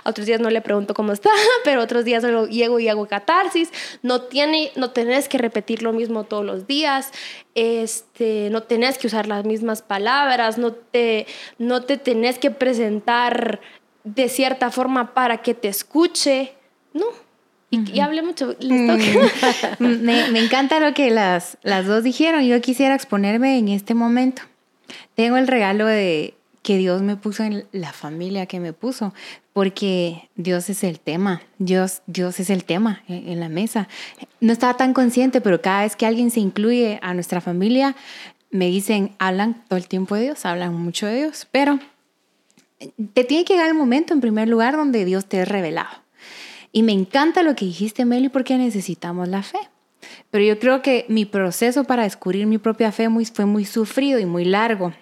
otros 0.06 0.26
días 0.26 0.40
no 0.40 0.50
le 0.50 0.62
pregunto 0.62 0.94
cómo 0.94 1.12
está, 1.12 1.30
pero 1.66 1.82
otros 1.82 2.06
días 2.06 2.24
solo 2.24 2.48
llego 2.48 2.80
y 2.80 2.88
hago 2.88 3.06
catarsis. 3.08 3.72
No, 4.02 4.22
tiene, 4.22 4.72
no 4.78 4.92
tenés 4.92 5.28
que 5.28 5.38
repetir 5.38 5.84
lo 5.84 5.92
mismo 5.92 6.24
todos 6.24 6.46
los 6.46 6.66
días, 6.66 7.12
este, 7.56 8.48
no 8.52 8.64
tenés 8.64 8.98
que 8.98 9.08
usar 9.08 9.28
las 9.28 9.44
mismas 9.44 9.82
palabras, 9.82 10.58
no 10.58 10.72
te, 10.72 11.28
no 11.58 11.84
te 11.84 11.98
tenés 11.98 12.40
que 12.40 12.52
presentar 12.52 13.60
de 14.06 14.30
cierta 14.30 14.72
forma 14.72 15.14
para 15.14 15.42
que 15.42 15.54
te 15.54 15.68
escuche. 15.68 16.54
No, 16.94 17.08
y, 17.70 18.00
hablé 18.00 18.22
mucho. 18.22 18.56
Mm. 18.62 18.92
me, 19.80 20.30
me, 20.30 20.40
encanta 20.40 20.80
lo 20.80 20.94
que 20.94 21.12
las, 21.12 21.58
las 21.64 21.86
dos 21.86 22.02
dijeron. 22.02 22.46
Yo 22.46 22.62
quisiera 22.62 22.96
exponerme 22.96 23.58
en 23.58 23.68
este 23.68 23.94
momento. 23.94 24.44
Tengo 25.16 25.36
el 25.36 25.48
regalo 25.48 25.86
de 25.86 26.36
que 26.64 26.78
Dios 26.78 27.02
me 27.02 27.18
puso 27.18 27.44
en 27.44 27.66
la 27.74 27.92
familia 27.92 28.46
que 28.46 28.60
me 28.60 28.74
puso, 28.74 29.14
porque 29.52 30.30
Dios 30.36 30.70
es 30.70 30.84
el 30.84 31.00
tema, 31.00 31.42
Dios, 31.60 32.02
Dios 32.08 32.40
es 32.40 32.50
el 32.50 32.64
tema 32.64 33.04
en, 33.08 33.40
la 33.40 33.50
mesa. 33.50 33.88
No 34.40 34.54
estaba 34.54 34.76
tan 34.76 34.94
consciente, 34.94 35.42
pero 35.42 35.62
cada 35.62 35.84
vez 35.84 35.96
que 35.96 36.06
alguien 36.06 36.32
se 36.32 36.40
incluye 36.40 37.00
a 37.04 37.14
nuestra 37.14 37.42
familia, 37.42 37.96
me 38.50 38.68
dicen, 38.68 39.12
hablan 39.20 39.64
todo 39.68 39.78
el 39.78 39.88
tiempo 39.88 40.16
de 40.16 40.24
Dios, 40.24 40.46
hablan 40.46 40.74
mucho 40.74 41.06
de 41.06 41.18
Dios, 41.18 41.48
pero 41.52 41.80
te 43.14 43.24
tiene 43.26 43.44
que 43.44 43.54
llegar 43.54 43.68
el 43.68 43.76
momento, 43.76 44.14
en 44.14 44.22
primer 44.22 44.48
lugar, 44.48 44.76
donde 44.76 45.06
Dios 45.06 45.26
te 45.26 45.42
es 45.42 45.48
revelado. 45.48 46.02
Y 46.72 46.82
me 46.82 46.94
encanta 46.94 47.44
lo 47.44 47.56
que 47.56 47.66
dijiste, 47.66 48.06
Meli, 48.06 48.30
porque 48.30 48.58
necesitamos 48.58 49.28
la 49.28 49.44
fe. 49.44 49.60
Pero 50.32 50.44
yo 50.46 50.60
creo 50.60 50.82
que 50.82 51.06
mi 51.10 51.26
proceso 51.26 51.84
para 51.84 52.04
descubrir 52.04 52.48
mi 52.48 52.58
propia 52.58 52.92
fe 52.92 53.08
fue 53.34 53.46
muy 53.46 53.66
sufrido 53.66 54.20
y 54.20 54.26
muy 54.26 54.46
largo. 54.46 54.94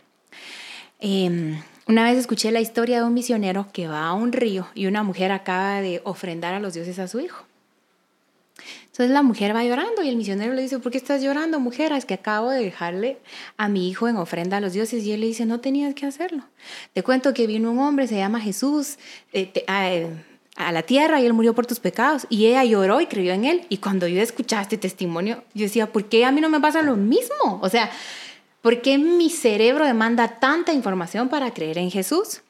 Em, 1.02 1.60
una 1.88 2.04
vez 2.04 2.18
escuché 2.18 2.52
la 2.52 2.62
historia 2.62 3.00
de 3.00 3.04
un 3.04 3.14
misionero 3.14 3.68
que 3.74 3.88
va 3.88 4.06
a 4.06 4.14
un 4.14 4.32
río 4.32 4.68
y 4.76 4.86
una 4.86 5.04
mujer 5.04 5.32
acaba 5.32 5.82
de 5.82 6.00
ofrendar 6.06 6.54
a 6.54 6.60
los 6.60 6.76
dioses 6.76 7.00
a 7.00 7.08
su 7.08 7.20
hijo. 7.20 7.44
Entonces 8.86 9.10
la 9.10 9.24
mujer 9.24 9.56
va 9.56 9.64
llorando 9.64 10.04
y 10.04 10.10
el 10.10 10.16
misionero 10.16 10.54
le 10.54 10.62
dice, 10.62 10.78
¿por 10.78 10.92
qué 10.92 11.00
estás 11.00 11.24
llorando, 11.24 11.60
mujer? 11.60 11.92
Es 11.94 12.06
que 12.06 12.14
acabo 12.14 12.52
de 12.52 12.64
dejarle 12.64 13.18
a 13.58 13.68
mi 13.68 13.90
hijo 13.90 14.08
en 14.08 14.18
ofrenda 14.18 14.58
a 14.58 14.62
los 14.62 14.74
dioses. 14.74 15.04
Y 15.04 15.12
él 15.12 15.22
le 15.22 15.28
dice, 15.28 15.46
no 15.46 15.60
tenías 15.60 15.96
que 15.96 16.06
hacerlo. 16.06 16.44
Te 16.94 17.02
cuento 17.02 17.34
que 17.34 17.48
vino 17.48 17.72
un 17.72 17.80
hombre, 17.80 18.08
se 18.08 18.18
llama 18.18 18.40
Jesús, 18.40 19.00
eh, 19.34 19.52
eh, 19.68 20.08
a 20.56 20.72
la 20.72 20.84
tierra 20.84 21.20
y 21.20 21.26
él 21.26 21.34
murió 21.34 21.56
por 21.56 21.66
tus 21.66 21.80
pecados. 21.80 22.28
Y 22.30 22.46
ella 22.46 22.64
lloró 22.64 23.02
y 23.02 23.08
creyó 23.08 23.34
en 23.34 23.46
él. 23.46 23.66
Y 23.70 23.78
cuando 23.78 24.08
yo 24.08 24.22
escuché 24.22 24.60
este 24.62 24.78
testimonio, 24.78 25.44
yo 25.56 25.64
decía, 25.64 25.88
¿por 25.88 26.06
qué 26.06 26.26
a 26.26 26.32
mí 26.32 26.42
no 26.42 26.50
me 26.50 26.60
pasa 26.60 26.82
lo 26.82 26.96
mismo? 26.96 27.60
O 27.62 27.70
sea, 27.70 27.90
¿Por 28.62 28.82
qué 28.84 29.00
mi 29.00 29.30
cerebro 29.30 29.86
demanda 29.86 30.40
tanta 30.40 30.72
información 30.72 31.30
para 31.30 31.52
creer 31.52 31.80
en 31.80 31.90
Jesús? 31.90 32.42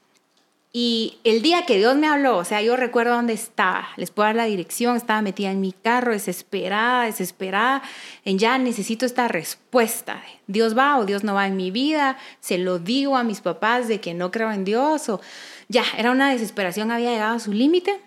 Y 0.74 1.18
el 1.26 1.42
día 1.42 1.66
que 1.66 1.78
Dios 1.78 1.98
me 1.98 2.08
habló, 2.08 2.38
o 2.38 2.46
sea, 2.46 2.62
yo 2.62 2.78
recuerdo 2.78 3.14
dónde 3.16 3.34
estaba, 3.34 3.90
les 3.98 4.10
puedo 4.10 4.28
dar 4.28 4.36
la 4.36 4.46
dirección, 4.46 4.96
estaba 4.96 5.22
metida 5.22 5.52
en 5.52 5.60
mi 5.60 5.74
carro, 5.74 6.14
desesperada, 6.14 7.04
desesperada, 7.06 7.82
en 8.24 8.40
ya 8.40 8.58
necesito 8.58 9.06
esta 9.06 9.28
respuesta. 9.28 10.24
Dios 10.48 10.78
va 10.78 10.98
o 10.98 11.06
Dios 11.06 11.26
no 11.26 11.34
va 11.34 11.48
en 11.48 11.58
mi 11.58 11.72
vida, 11.72 12.18
se 12.40 12.58
lo 12.58 12.80
digo 12.80 13.18
a 13.18 13.26
mis 13.26 13.42
papás 13.42 13.90
de 13.90 14.00
que 14.00 14.14
no 14.14 14.32
creo 14.32 14.50
en 14.52 14.64
Dios, 14.64 15.10
o 15.10 15.20
ya, 15.68 15.84
era 15.98 16.12
una 16.12 16.32
desesperación, 16.32 16.90
había 16.90 17.12
llegado 17.12 17.36
a 17.36 17.40
su 17.40 17.52
límite 17.52 18.00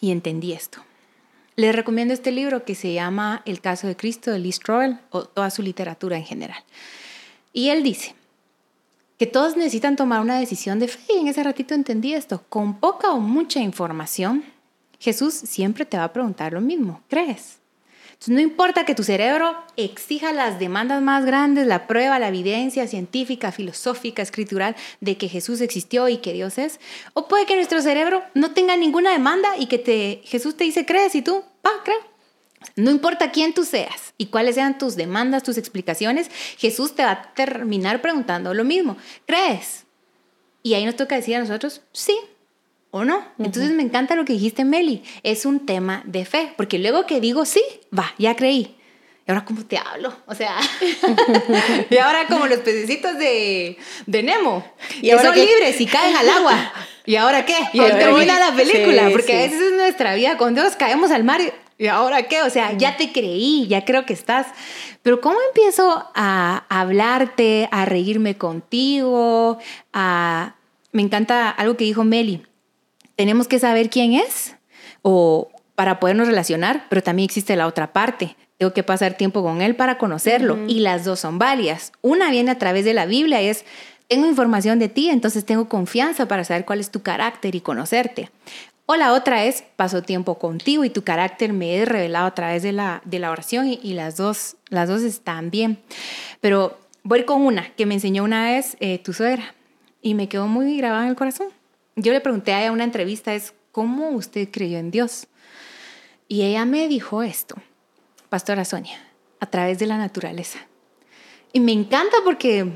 y 0.00 0.12
entendí 0.12 0.52
esto. 0.52 0.84
Les 1.56 1.74
recomiendo 1.74 2.14
este 2.14 2.30
libro 2.30 2.64
que 2.64 2.76
se 2.76 2.92
llama 2.92 3.42
El 3.44 3.60
caso 3.60 3.88
de 3.88 3.96
Cristo 3.96 4.30
de 4.30 4.38
Lee 4.38 4.52
Strobel 4.52 4.98
o 5.10 5.24
toda 5.24 5.50
su 5.50 5.62
literatura 5.62 6.16
en 6.16 6.24
general. 6.24 6.62
Y 7.52 7.68
él 7.68 7.82
dice 7.82 8.14
que 9.18 9.26
todos 9.26 9.56
necesitan 9.56 9.96
tomar 9.96 10.20
una 10.20 10.38
decisión 10.38 10.78
de 10.78 10.88
fe. 10.88 11.00
Y 11.14 11.18
en 11.18 11.28
ese 11.28 11.42
ratito 11.42 11.74
entendí 11.74 12.14
esto. 12.14 12.42
Con 12.48 12.80
poca 12.80 13.10
o 13.10 13.20
mucha 13.20 13.60
información, 13.60 14.44
Jesús 14.98 15.34
siempre 15.34 15.84
te 15.84 15.98
va 15.98 16.04
a 16.04 16.12
preguntar 16.12 16.52
lo 16.52 16.60
mismo. 16.60 17.02
¿Crees? 17.08 17.58
Entonces, 18.20 18.34
no 18.34 18.40
importa 18.40 18.84
que 18.84 18.94
tu 18.94 19.02
cerebro 19.02 19.56
exija 19.76 20.34
las 20.34 20.58
demandas 20.58 21.00
más 21.00 21.24
grandes, 21.24 21.66
la 21.66 21.86
prueba, 21.86 22.18
la 22.18 22.28
evidencia 22.28 22.86
científica, 22.86 23.50
filosófica, 23.50 24.20
escritural 24.20 24.76
de 25.00 25.16
que 25.16 25.28
Jesús 25.28 25.62
existió 25.62 26.06
y 26.08 26.18
que 26.18 26.34
Dios 26.34 26.58
es, 26.58 26.80
o 27.14 27.28
puede 27.28 27.46
que 27.46 27.56
nuestro 27.56 27.80
cerebro 27.80 28.22
no 28.34 28.52
tenga 28.52 28.76
ninguna 28.76 29.12
demanda 29.12 29.56
y 29.58 29.68
que 29.68 29.78
te, 29.78 30.20
Jesús 30.24 30.54
te 30.54 30.64
dice, 30.64 30.84
¿crees? 30.84 31.14
Y 31.14 31.22
tú, 31.22 31.42
va, 31.66 31.70
creo. 31.82 32.09
No 32.76 32.90
importa 32.90 33.30
quién 33.30 33.54
tú 33.54 33.64
seas 33.64 34.14
y 34.18 34.26
cuáles 34.26 34.54
sean 34.54 34.78
tus 34.78 34.96
demandas, 34.96 35.42
tus 35.42 35.58
explicaciones, 35.58 36.30
Jesús 36.58 36.94
te 36.94 37.04
va 37.04 37.12
a 37.12 37.34
terminar 37.34 38.02
preguntando 38.02 38.54
lo 38.54 38.64
mismo. 38.64 38.96
¿Crees? 39.26 39.84
Y 40.62 40.74
ahí 40.74 40.84
nos 40.84 40.96
toca 40.96 41.16
decir 41.16 41.36
a 41.36 41.40
nosotros, 41.40 41.82
sí 41.92 42.16
o 42.90 43.04
no. 43.04 43.24
Entonces 43.38 43.72
me 43.72 43.82
encanta 43.82 44.14
lo 44.14 44.24
que 44.24 44.34
dijiste, 44.34 44.64
Meli. 44.64 45.02
Es 45.22 45.46
un 45.46 45.64
tema 45.64 46.02
de 46.04 46.24
fe, 46.24 46.52
porque 46.56 46.78
luego 46.78 47.06
que 47.06 47.20
digo 47.20 47.44
sí, 47.46 47.62
va, 47.96 48.12
ya 48.18 48.36
creí. 48.36 48.76
¿Y 49.26 49.30
ahora 49.30 49.44
cómo 49.44 49.64
te 49.64 49.78
hablo? 49.78 50.14
O 50.26 50.34
sea, 50.34 50.56
y 51.90 51.96
ahora 51.98 52.26
como 52.26 52.46
los 52.46 52.60
pececitos 52.60 53.16
de, 53.18 53.78
de 54.06 54.22
Nemo, 54.22 54.64
y 55.02 55.10
ahora 55.10 55.24
son 55.24 55.36
libres 55.36 55.80
y 55.80 55.86
caen 55.86 56.16
al 56.16 56.28
agua. 56.28 56.72
¿Y 57.06 57.16
ahora 57.16 57.44
qué? 57.46 57.56
Y 57.72 57.80
ahí 57.80 57.92
termina 57.92 58.38
la 58.38 58.54
película, 58.54 59.08
porque 59.12 59.32
a 59.32 59.42
veces 59.42 59.60
es 59.60 59.72
nuestra 59.72 60.14
vida 60.14 60.36
con 60.36 60.54
Dios, 60.54 60.74
caemos 60.76 61.10
al 61.10 61.24
mar 61.24 61.40
y 61.80 61.84
¿Y 61.84 61.88
ahora 61.88 62.24
qué? 62.24 62.42
O 62.42 62.50
sea, 62.50 62.76
ya 62.76 62.96
te 62.98 63.10
creí, 63.10 63.66
ya 63.66 63.84
creo 63.86 64.04
que 64.04 64.12
estás. 64.12 64.46
Pero 65.02 65.20
¿cómo 65.20 65.38
empiezo 65.48 66.04
a 66.14 66.64
hablarte, 66.68 67.68
a 67.72 67.86
reírme 67.86 68.36
contigo? 68.36 69.58
A... 69.92 70.56
Me 70.92 71.02
encanta 71.02 71.48
algo 71.48 71.76
que 71.76 71.84
dijo 71.84 72.04
Meli. 72.04 72.42
Tenemos 73.16 73.48
que 73.48 73.58
saber 73.58 73.88
quién 73.90 74.12
es 74.12 74.56
o 75.02 75.50
para 75.74 76.00
podernos 76.00 76.26
relacionar, 76.26 76.86
pero 76.90 77.02
también 77.02 77.24
existe 77.24 77.56
la 77.56 77.66
otra 77.66 77.92
parte. 77.92 78.36
Tengo 78.58 78.74
que 78.74 78.82
pasar 78.82 79.14
tiempo 79.14 79.42
con 79.42 79.62
él 79.62 79.74
para 79.74 79.96
conocerlo 79.96 80.58
y 80.68 80.80
las 80.80 81.06
dos 81.06 81.20
son 81.20 81.38
válidas. 81.38 81.92
Una 82.02 82.30
viene 82.30 82.50
a 82.50 82.58
través 82.58 82.84
de 82.84 82.92
la 82.92 83.06
Biblia, 83.06 83.40
es 83.40 83.64
tengo 84.10 84.26
información 84.26 84.80
de 84.80 84.88
ti, 84.88 85.08
entonces 85.08 85.46
tengo 85.46 85.68
confianza 85.68 86.26
para 86.26 86.42
saber 86.42 86.64
cuál 86.64 86.80
es 86.80 86.90
tu 86.90 87.00
carácter 87.00 87.54
y 87.54 87.60
conocerte. 87.60 88.28
O 88.92 88.96
la 88.96 89.12
otra 89.12 89.44
es, 89.44 89.62
paso 89.76 90.02
tiempo 90.02 90.36
contigo 90.36 90.84
y 90.84 90.90
tu 90.90 91.04
carácter 91.04 91.52
me 91.52 91.80
es 91.80 91.86
revelado 91.86 92.26
a 92.26 92.34
través 92.34 92.64
de 92.64 92.72
la, 92.72 93.00
de 93.04 93.20
la 93.20 93.30
oración 93.30 93.68
y, 93.68 93.92
las, 93.92 94.16
dos, 94.16 94.56
las 94.68 94.88
dos 94.88 95.02
están 95.02 95.52
bien. 95.52 95.78
Pero 96.40 96.76
voy 97.04 97.22
con 97.22 97.42
una 97.42 97.72
que 97.76 97.86
me 97.86 97.94
enseñó 97.94 98.24
una 98.24 98.46
vez 98.46 98.76
eh, 98.80 98.98
tu 98.98 99.12
suegra 99.12 99.54
y 100.02 100.14
me 100.14 100.28
quedó 100.28 100.48
muy 100.48 100.76
grabada 100.76 101.04
en 101.04 101.10
el 101.10 101.14
corazón. 101.14 101.50
Yo 101.94 102.12
le 102.12 102.20
pregunté 102.20 102.52
a 102.52 102.58
ella 102.58 102.66
en 102.66 102.72
una 102.72 102.82
entrevista, 102.82 103.32
es, 103.32 103.54
¿cómo 103.70 104.08
usted 104.08 104.48
creyó 104.50 104.78
en 104.78 104.90
Dios? 104.90 105.28
Y 106.26 106.42
ella 106.42 106.64
me 106.64 106.88
dijo 106.88 107.22
esto, 107.22 107.54
Pastora 108.28 108.64
Sonia, 108.64 108.98
a 109.38 109.46
través 109.46 109.78
de 109.78 109.86
la 109.86 109.98
naturaleza. 109.98 110.58
Y 111.52 111.60
me 111.60 111.70
encanta 111.70 112.16
porque 112.24 112.66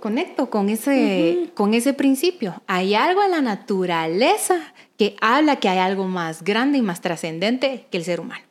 conecto 0.00 0.48
con 0.50 0.68
ese, 0.68 1.50
con 1.54 1.72
ese 1.72 1.92
principio. 1.92 2.62
Hay 2.66 2.94
algo 2.94 3.22
en 3.22 3.30
la 3.30 3.40
naturaleza 3.40 4.74
que 5.02 5.16
habla 5.20 5.56
que 5.56 5.68
hay 5.68 5.78
algo 5.78 6.06
más 6.06 6.44
grande 6.44 6.78
y 6.78 6.80
más 6.80 7.00
trascendente 7.00 7.88
que 7.90 7.98
el 7.98 8.04
ser 8.04 8.20
humano. 8.20 8.44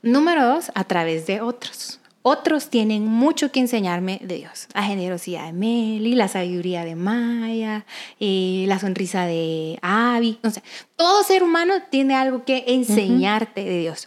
Número 0.00 0.46
dos, 0.46 0.70
a 0.76 0.84
través 0.84 1.26
de 1.26 1.40
otros. 1.40 1.98
Otros 2.22 2.70
tienen 2.70 3.04
mucho 3.04 3.50
que 3.50 3.58
enseñarme 3.58 4.20
de 4.22 4.36
Dios. 4.36 4.68
La 4.74 4.84
generosidad 4.84 5.46
de 5.46 5.52
Meli, 5.52 6.14
la 6.14 6.28
sabiduría 6.28 6.84
de 6.84 6.94
Maya, 6.94 7.84
eh, 8.20 8.64
la 8.68 8.78
sonrisa 8.78 9.26
de 9.26 9.80
Abby. 9.82 10.38
todo 10.94 11.24
ser 11.24 11.42
humano 11.42 11.74
tiene 11.90 12.14
algo 12.14 12.44
que 12.44 12.62
enseñarte 12.68 13.64
de 13.64 13.80
Dios. 13.80 14.06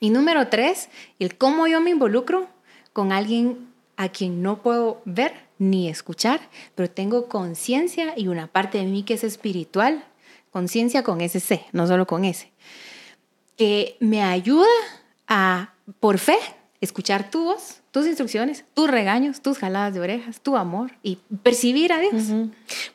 Y 0.00 0.08
número 0.08 0.48
tres, 0.48 0.88
el 1.18 1.36
cómo 1.36 1.66
yo 1.66 1.82
me 1.82 1.90
involucro 1.90 2.48
con 2.94 3.12
alguien 3.12 3.68
a 3.98 4.08
quien 4.08 4.40
no 4.40 4.62
puedo 4.62 5.02
ver 5.04 5.34
ni 5.58 5.90
escuchar, 5.90 6.40
pero 6.74 6.88
tengo 6.88 7.28
conciencia 7.28 8.14
y 8.16 8.28
una 8.28 8.46
parte 8.46 8.78
de 8.78 8.84
mí 8.84 9.02
que 9.02 9.12
es 9.12 9.24
espiritual, 9.24 10.06
conciencia 10.52 11.02
con 11.02 11.20
ese 11.20 11.40
C, 11.40 11.64
no 11.72 11.88
solo 11.88 12.06
con 12.06 12.24
ese, 12.24 12.52
que 13.56 13.96
me 13.98 14.22
ayuda 14.22 14.68
a, 15.26 15.74
por 15.98 16.18
fe, 16.18 16.36
escuchar 16.80 17.30
tu 17.30 17.44
voz, 17.44 17.80
tus 17.90 18.06
instrucciones, 18.06 18.64
tus 18.74 18.90
regaños, 18.90 19.40
tus 19.40 19.58
jaladas 19.58 19.94
de 19.94 20.00
orejas, 20.00 20.40
tu 20.40 20.56
amor 20.56 20.92
y 21.02 21.18
percibir 21.42 21.92
a 21.92 22.00
Dios. 22.00 22.24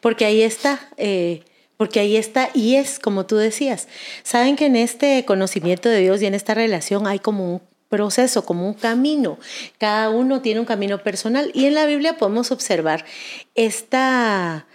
Porque 0.01 0.25
ahí 0.25 0.41
está. 0.41 0.79
Eh, 0.97 1.43
porque 1.77 1.99
ahí 1.99 2.17
está 2.17 2.49
y 2.55 2.75
es 2.75 2.97
como 2.97 3.27
tú 3.27 3.35
decías. 3.35 3.87
Saben 4.23 4.55
que 4.55 4.65
en 4.65 4.75
este 4.75 5.23
conocimiento 5.25 5.89
de 5.89 5.99
Dios 5.99 6.21
y 6.21 6.25
en 6.25 6.33
esta 6.33 6.55
relación 6.55 7.05
hay 7.05 7.19
como 7.19 7.53
un 7.53 7.61
proceso, 7.87 8.45
como 8.45 8.67
un 8.67 8.73
camino. 8.73 9.37
Cada 9.77 10.09
uno 10.09 10.41
tiene 10.41 10.59
un 10.59 10.65
camino 10.65 11.03
personal 11.03 11.51
y 11.53 11.65
en 11.65 11.75
la 11.75 11.85
Biblia 11.85 12.17
podemos 12.17 12.51
observar 12.51 13.05
esta, 13.53 14.65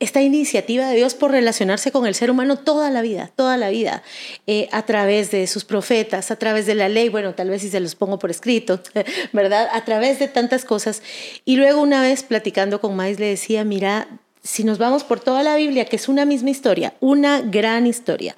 esta 0.00 0.22
iniciativa 0.22 0.88
de 0.88 0.96
Dios 0.96 1.14
por 1.14 1.30
relacionarse 1.30 1.92
con 1.92 2.06
el 2.06 2.14
ser 2.14 2.30
humano 2.30 2.58
toda 2.58 2.90
la 2.90 3.02
vida, 3.02 3.30
toda 3.34 3.56
la 3.56 3.70
vida, 3.70 4.02
eh, 4.46 4.68
a 4.72 4.84
través 4.84 5.30
de 5.30 5.46
sus 5.46 5.64
profetas, 5.64 6.30
a 6.30 6.36
través 6.36 6.66
de 6.66 6.74
la 6.74 6.88
ley, 6.88 7.08
bueno, 7.08 7.34
tal 7.34 7.50
vez 7.50 7.62
si 7.62 7.70
se 7.70 7.80
los 7.80 7.94
pongo 7.94 8.18
por 8.18 8.30
escrito, 8.30 8.80
¿verdad? 9.32 9.68
A 9.72 9.84
través 9.84 10.18
de 10.18 10.28
tantas 10.28 10.64
cosas. 10.64 11.02
Y 11.44 11.56
luego 11.56 11.80
una 11.80 12.02
vez 12.02 12.22
platicando 12.22 12.80
con 12.80 12.96
Mais 12.96 13.18
le 13.18 13.26
decía, 13.26 13.64
mira, 13.64 14.08
si 14.42 14.64
nos 14.64 14.78
vamos 14.78 15.04
por 15.04 15.20
toda 15.20 15.42
la 15.42 15.56
Biblia, 15.56 15.86
que 15.86 15.96
es 15.96 16.08
una 16.08 16.24
misma 16.24 16.50
historia, 16.50 16.94
una 17.00 17.40
gran 17.40 17.86
historia, 17.86 18.36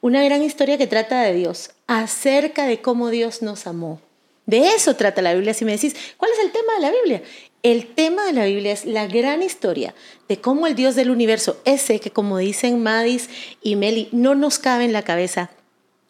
una 0.00 0.22
gran 0.22 0.42
historia 0.42 0.76
que 0.76 0.86
trata 0.86 1.22
de 1.22 1.32
Dios, 1.34 1.70
acerca 1.86 2.66
de 2.66 2.80
cómo 2.80 3.08
Dios 3.08 3.40
nos 3.40 3.66
amó. 3.66 4.00
De 4.48 4.68
eso 4.68 4.96
trata 4.96 5.20
la 5.20 5.34
Biblia. 5.34 5.52
Si 5.52 5.66
me 5.66 5.72
decís, 5.72 5.94
¿cuál 6.16 6.32
es 6.32 6.38
el 6.38 6.50
tema 6.52 6.72
de 6.76 6.80
la 6.80 6.90
Biblia? 6.90 7.22
El 7.64 7.86
tema 7.86 8.24
de 8.24 8.32
la 8.32 8.44
Biblia 8.44 8.72
es 8.72 8.84
la 8.84 9.08
gran 9.08 9.42
historia 9.42 9.92
de 10.28 10.40
cómo 10.40 10.68
el 10.68 10.76
Dios 10.76 10.94
del 10.94 11.10
universo, 11.10 11.60
ese 11.64 11.98
que 11.98 12.12
como 12.12 12.38
dicen 12.38 12.82
Madis 12.82 13.28
y 13.62 13.74
Meli, 13.74 14.08
no 14.12 14.36
nos 14.36 14.60
cabe 14.60 14.84
en 14.84 14.92
la 14.92 15.02
cabeza, 15.02 15.50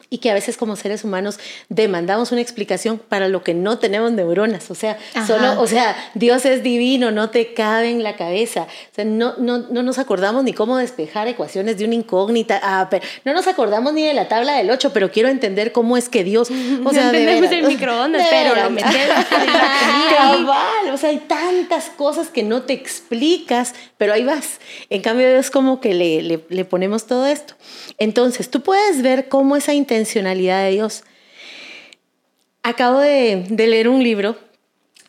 y 0.09 0.17
que 0.17 0.31
a 0.31 0.33
veces 0.33 0.57
como 0.57 0.75
seres 0.75 1.03
humanos 1.03 1.39
demandamos 1.69 2.31
una 2.31 2.41
explicación 2.41 2.97
para 2.97 3.27
lo 3.27 3.43
que 3.43 3.53
no 3.53 3.77
tenemos 3.77 4.11
neuronas. 4.11 4.71
O 4.71 4.75
sea, 4.75 4.97
solo, 5.27 5.61
o 5.61 5.67
sea, 5.67 5.95
Dios 6.15 6.45
es 6.45 6.63
divino, 6.63 7.11
no 7.11 7.29
te 7.29 7.53
cabe 7.53 7.91
en 7.91 8.01
la 8.01 8.15
cabeza. 8.15 8.67
O 8.91 8.95
sea, 8.95 9.05
no, 9.05 9.35
no, 9.37 9.59
no 9.59 9.83
nos 9.83 9.99
acordamos 9.99 10.43
ni 10.43 10.53
cómo 10.53 10.77
despejar 10.77 11.27
ecuaciones 11.27 11.77
de 11.77 11.85
una 11.85 11.95
incógnita. 11.95 12.59
Ah, 12.63 12.89
no 13.23 13.33
nos 13.33 13.47
acordamos 13.47 13.93
ni 13.93 14.03
de 14.03 14.13
la 14.13 14.27
tabla 14.27 14.57
del 14.57 14.71
8, 14.71 14.91
pero 14.93 15.11
quiero 15.11 15.29
entender 15.29 15.71
cómo 15.71 15.95
es 15.95 16.09
que 16.09 16.23
Dios. 16.23 16.49
O 16.89 16.93
sea, 16.93 17.03
no 17.03 17.09
entendemos 17.09 17.51
el 17.51 17.67
microondas, 17.67 18.25
pero 18.29 18.55
lo 18.55 18.69
O 20.93 20.97
sea, 20.97 21.09
hay 21.09 21.17
tantas 21.17 21.89
cosas 21.89 22.29
que 22.29 22.41
no 22.41 22.63
te 22.63 22.73
explicas, 22.73 23.75
pero 23.97 24.13
ahí 24.13 24.23
vas. 24.23 24.59
En 24.89 25.01
cambio, 25.01 25.29
Dios 25.29 25.51
como 25.51 25.81
que 25.81 25.93
le, 25.93 26.21
le, 26.21 26.45
le 26.49 26.65
ponemos 26.65 27.05
todo 27.05 27.27
esto. 27.27 27.55
Entonces, 27.97 28.49
tú 28.49 28.61
puedes 28.61 29.01
ver 29.01 29.27
cómo 29.27 29.55
esa 29.55 29.73
intencionalidad 29.99 30.63
de 30.63 30.71
Dios. 30.71 31.03
Acabo 32.63 32.99
de, 32.99 33.45
leer 33.49 33.89
un 33.89 34.03
libro. 34.03 34.37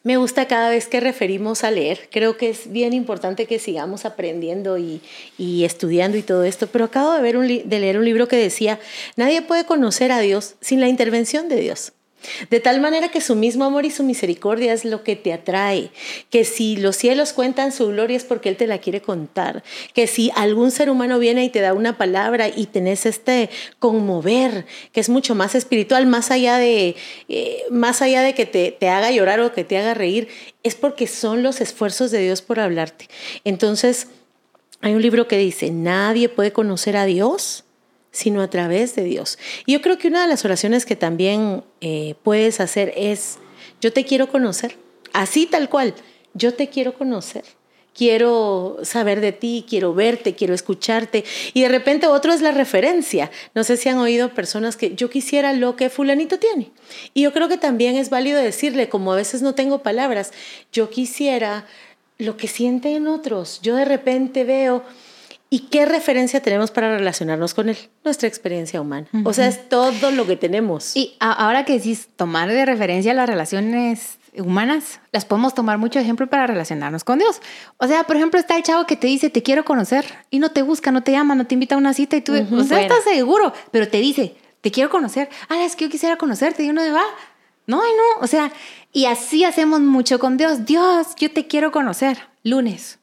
Me 0.03 0.17
gusta 0.17 0.49
cada 0.49 0.71
vez 0.71 0.89
que 0.89 0.99
referimos 0.99 1.63
a 1.63 1.71
leer. 1.71 2.09
Creo 2.11 2.37
que 2.37 2.49
es 2.49 2.73
bien 2.73 2.93
importante 2.93 3.47
que 3.47 3.59
sigamos 3.59 4.05
aprendiendo 4.05 4.79
y, 4.79 5.01
estudiando 5.39 6.17
y 6.17 6.23
todo 6.23 6.45
esto. 6.45 6.67
Pero 6.69 6.87
acabo 6.87 7.13
de, 7.13 7.21
ver 7.21 7.37
de 7.65 7.79
leer 7.79 7.99
un 7.99 8.05
libro 8.05 8.27
que 8.27 8.37
decía, 8.37 8.81
nadie 9.17 9.43
puede 9.43 9.65
conocer 9.65 10.11
a 10.11 10.21
Dios 10.21 10.55
sin 10.61 10.81
la 10.81 10.89
intervención 10.89 11.49
de 11.49 11.57
Dios. 11.57 11.93
De 12.51 12.61
tal 12.61 12.81
manera 12.81 13.09
que 13.09 13.21
su 13.21 13.35
mismo 13.35 13.65
amor 13.65 13.85
y 13.85 13.91
su 13.91 14.03
misericordia 14.03 14.73
es 14.73 14.85
lo 14.85 15.03
que 15.03 15.17
te 15.17 15.33
atrae, 15.33 15.91
que 16.31 16.45
si 16.45 16.77
los 16.77 16.97
cielos 16.97 17.33
cuentan 17.33 17.73
su 17.73 17.89
gloria 17.89 18.17
es 18.17 18.25
porque 18.25 18.49
Él 18.49 18.57
te 18.57 18.67
la 18.67 18.79
quiere 18.79 19.01
contar, 19.01 19.63
que 19.95 20.07
si 20.07 20.31
algún 20.35 20.71
ser 20.71 20.91
humano 20.91 21.19
viene 21.19 21.45
y 21.45 21.49
te 21.49 21.61
da 21.61 21.75
una 21.75 21.99
palabra 21.99 22.49
y 22.49 22.67
tenés 22.67 23.07
este 23.07 23.51
conmover, 23.79 24.67
que 24.93 25.01
es 25.01 25.09
mucho 25.09 25.35
más 25.35 25.55
espiritual, 25.55 26.07
más 26.07 26.31
allá 26.31 26.59
de, 26.59 26.97
eh, 27.29 27.65
más 27.71 28.03
allá 28.03 28.23
de 28.23 28.35
que 28.35 28.47
te, 28.47 28.73
te 28.73 28.89
haga 28.89 29.11
llorar 29.11 29.41
o 29.41 29.53
que 29.53 29.65
te 29.65 29.79
haga 29.79 29.95
reír, 29.95 30.29
es 30.63 30.75
porque 30.75 31.07
son 31.07 31.43
los 31.43 31.61
esfuerzos 31.61 32.11
de 32.11 32.21
Dios 32.21 32.43
por 32.43 32.61
hablarte. 32.61 33.09
Entonces, 33.45 34.09
hay 34.81 34.95
un 34.95 35.03
libro 35.03 35.29
que 35.29 35.37
dice, 35.37 35.71
nadie 35.71 36.29
puede 36.29 36.53
conocer 36.53 36.97
a 36.97 37.05
Dios 37.05 37.65
sino 38.11 38.43
a 38.43 38.51
través 38.51 38.95
de 38.95 39.05
Dios. 39.05 39.39
Y 39.67 39.73
yo 39.73 39.83
creo 39.83 39.99
que 39.99 40.09
una 40.09 40.23
de 40.23 40.29
las 40.29 40.45
oraciones 40.45 40.87
que 40.87 40.97
también 40.97 41.65
eh, 41.81 42.15
puedes 42.23 42.61
hacer 42.61 42.93
es, 42.97 43.39
yo 43.81 43.93
te 43.93 44.05
quiero 44.05 44.29
conocer, 44.29 44.77
así 45.13 45.47
tal 45.47 45.69
cual, 45.69 45.95
yo 46.35 46.55
te 46.55 46.69
quiero 46.69 46.95
conocer. 46.95 47.45
Quiero 47.93 48.79
saber 48.83 49.21
de 49.21 49.33
ti, 49.33 49.67
quiero 49.69 49.93
verte, 49.93 50.37
quiero 50.37 50.55
escucharte. 50.55 51.25
Y 51.53 51.63
de 51.63 51.69
repente 51.69 52.07
otro 52.07 52.33
es 52.33 52.41
la 52.41 52.53
referencia. 52.53 53.31
No 53.55 53.65
sé 53.65 53.77
si 53.77 53.89
han 53.89 53.99
oído 53.99 54.33
personas 54.33 54.77
que 54.77 54.95
yo 54.95 55.11
quisiera 55.11 55.53
lo 55.53 55.75
que 55.75 55.91
fulanito 55.91 56.39
tiene. 56.39 56.71
Y 57.15 57.23
yo 57.23 57.33
creo 57.33 57.49
que 57.49 57.59
también 57.59 57.97
es 57.97 58.09
válido 58.09 58.41
decirle, 58.41 58.89
como 58.89 59.13
a 59.13 59.17
veces 59.17 59.43
no 59.43 59.55
tengo 59.55 59.83
palabras, 59.83 60.33
yo 60.73 60.89
quisiera 60.89 61.67
lo 62.17 62.37
que 62.37 62.47
sienten 62.47 63.09
otros. 63.09 63.61
Yo 63.61 63.75
de 63.75 63.85
repente 63.85 64.45
veo 64.45 64.85
¿Y 65.53 65.61
qué 65.69 65.85
referencia 65.85 66.41
tenemos 66.41 66.71
para 66.71 66.97
relacionarnos 66.97 67.55
con 67.55 67.69
él? 67.69 67.77
Nuestra 68.05 68.29
experiencia 68.29 68.81
humana. 68.81 69.09
O 69.25 69.33
sea, 69.33 69.49
es 69.49 69.69
todo 69.69 70.13
lo 70.13 70.25
que 70.25 70.37
tenemos. 70.37 70.97
Y 70.97 71.17
ahora 71.19 71.65
que 71.65 71.73
decís 71.73 72.09
tomar 72.15 72.49
de 72.49 72.65
referencia 72.65 73.13
las 73.15 73.29
relaciones 73.29 74.21
humanas, 74.39 75.01
las 75.11 75.25
podemos 75.25 75.53
tomar 75.53 75.77
mucho 75.77 75.99
ejemplo 75.99 76.29
para 76.29 76.47
relacionarnos 76.47 77.03
con 77.03 77.19
Dios. 77.19 77.41
O 77.79 77.89
sea, 77.89 78.05
por 78.05 78.15
ejemplo, 78.15 78.39
está 78.39 78.57
el 78.57 78.63
chavo 78.63 78.87
que 78.87 78.95
te 78.95 79.09
dice, 79.09 79.29
te 79.29 79.43
quiero 79.43 79.65
conocer, 79.65 80.05
y 80.31 80.39
no 80.39 80.51
te 80.53 80.63
busca, 80.63 80.93
no 80.93 81.03
te 81.03 81.11
llama, 81.11 81.35
no 81.35 81.49
te 81.49 81.55
invita 81.55 81.75
a 81.75 81.79
una 81.79 81.95
cita, 81.95 82.17
y 82.17 82.21
tú, 82.21 82.35
o 82.35 82.63
sea, 82.63 82.81
estás 82.81 83.03
seguro, 83.03 83.53
pero 83.73 83.89
te 83.89 83.99
dice, 83.99 84.37
te 84.61 84.71
quiero 84.71 84.89
conocer. 84.89 85.29
Ah, 85.49 85.65
es 85.65 85.75
que 85.75 85.87
yo 85.87 85.91
quisiera 85.91 86.17
conocerte, 86.17 86.63
y 86.63 86.71
uno 86.71 86.81
de 86.83 86.93
va. 86.93 87.03
No, 87.67 87.79
no, 87.79 88.21
o 88.21 88.29
sea, 88.29 88.53
y 88.93 89.07
así 89.07 89.45
hacemos 89.45 89.81
mucho 89.81 90.21
con 90.21 90.37
Dios. 90.37 90.65
Dios, 90.65 91.09
yo 91.17 91.33
te 91.33 91.49
quiero 91.49 91.73
conocer. 91.73 92.19
Lunes, 92.45 93.00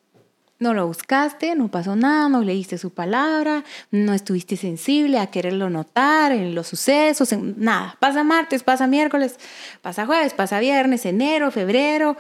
no 0.60 0.74
lo 0.74 0.88
buscaste, 0.88 1.56
no 1.56 1.70
pasó 1.70 1.96
nada, 1.96 2.30
no 2.30 2.42
leíste 2.44 2.78
su 2.78 2.92
palabra, 2.92 3.64
no 3.92 4.14
estuviste 4.14 4.58
sensible 4.58 5.20
a 5.20 5.28
quererlo 5.28 5.70
notar 5.70 6.32
en 6.32 6.56
los 6.56 6.68
sucesos, 6.68 7.32
en 7.32 7.56
nada. 7.58 7.96
Pasa 8.00 8.24
martes, 8.24 8.64
pasa 8.64 8.88
miércoles, 8.88 9.38
pasa 9.82 10.06
jueves, 10.06 10.34
pasa 10.34 10.60
viernes, 10.60 11.06
enero, 11.06 11.52
febrero. 11.52 12.18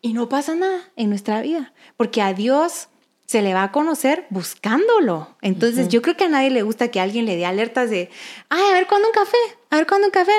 Y 0.00 0.12
no 0.12 0.28
pasa 0.28 0.54
nada 0.54 0.80
en 0.96 1.10
nuestra 1.10 1.42
vida, 1.42 1.72
porque 1.96 2.22
a 2.22 2.32
Dios 2.32 2.88
se 3.26 3.42
le 3.42 3.54
va 3.54 3.64
a 3.64 3.72
conocer 3.72 4.26
buscándolo. 4.30 5.36
Entonces, 5.40 5.88
yo 5.88 6.02
creo 6.02 6.16
que 6.16 6.24
a 6.24 6.28
nadie 6.28 6.50
le 6.50 6.62
gusta 6.62 6.88
que 6.88 7.00
alguien 7.00 7.26
le 7.26 7.36
dé 7.36 7.46
alertas 7.46 7.90
de, 7.90 8.10
ay, 8.48 8.62
a 8.70 8.72
ver 8.72 8.86
cuándo 8.86 9.08
un 9.08 9.14
café, 9.14 9.36
a 9.70 9.76
ver 9.76 9.86
cuándo 9.86 10.08
un 10.08 10.10
café. 10.10 10.32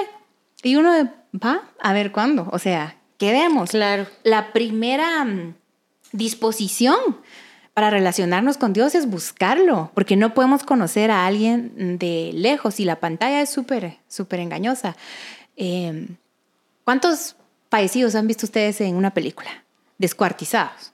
Y 0.64 0.76
uno 0.76 1.10
va, 1.34 1.70
a 1.80 1.94
ver 1.94 2.12
cuándo. 2.12 2.50
O 2.52 2.60
sea, 2.60 2.98
¿qué 3.18 3.32
vemos? 3.32 3.72
Claro. 3.72 4.08
La 4.24 4.52
primera 4.52 5.24
mm, 5.24 5.56
disposición 6.12 6.98
para 7.74 7.90
relacionarnos 7.90 8.58
con 8.58 8.74
Dios 8.74 8.96
es 8.96 9.10
buscarlo, 9.10 9.92
porque 9.94 10.16
no 10.16 10.34
podemos 10.34 10.64
conocer 10.64 11.10
a 11.10 11.26
alguien 11.26 11.98
de 11.98 12.32
lejos 12.34 12.80
y 12.80 12.86
la 12.86 13.00
pantalla 13.00 13.42
es 13.42 13.50
súper, 13.50 13.98
súper 14.08 14.40
engañosa. 14.40 14.96
Em, 15.56 16.18
¿Cuántos 16.84 17.36
fallecidos 17.70 18.16
han 18.16 18.28
visto 18.28 18.46
ustedes 18.46 18.82
en 18.82 18.96
una 18.96 19.14
película? 19.14 19.64
Descuartizados. 19.98 20.92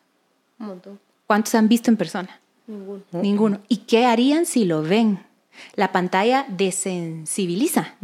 Un 0.59 0.67
montón. 0.67 0.99
¿Cuántos 1.25 1.55
han 1.55 1.67
visto 1.67 1.89
en 1.89 1.97
persona? 1.97 2.39
Ninguno. 2.67 3.03
Ninguno. 3.11 3.59
¿Y 3.67 3.77
qué 3.77 4.05
harían 4.05 4.45
si 4.45 4.65
lo 4.65 4.81
ven? 4.83 5.26
La 5.75 5.91
pantalla 5.91 6.45
desensibiliza 6.47 7.95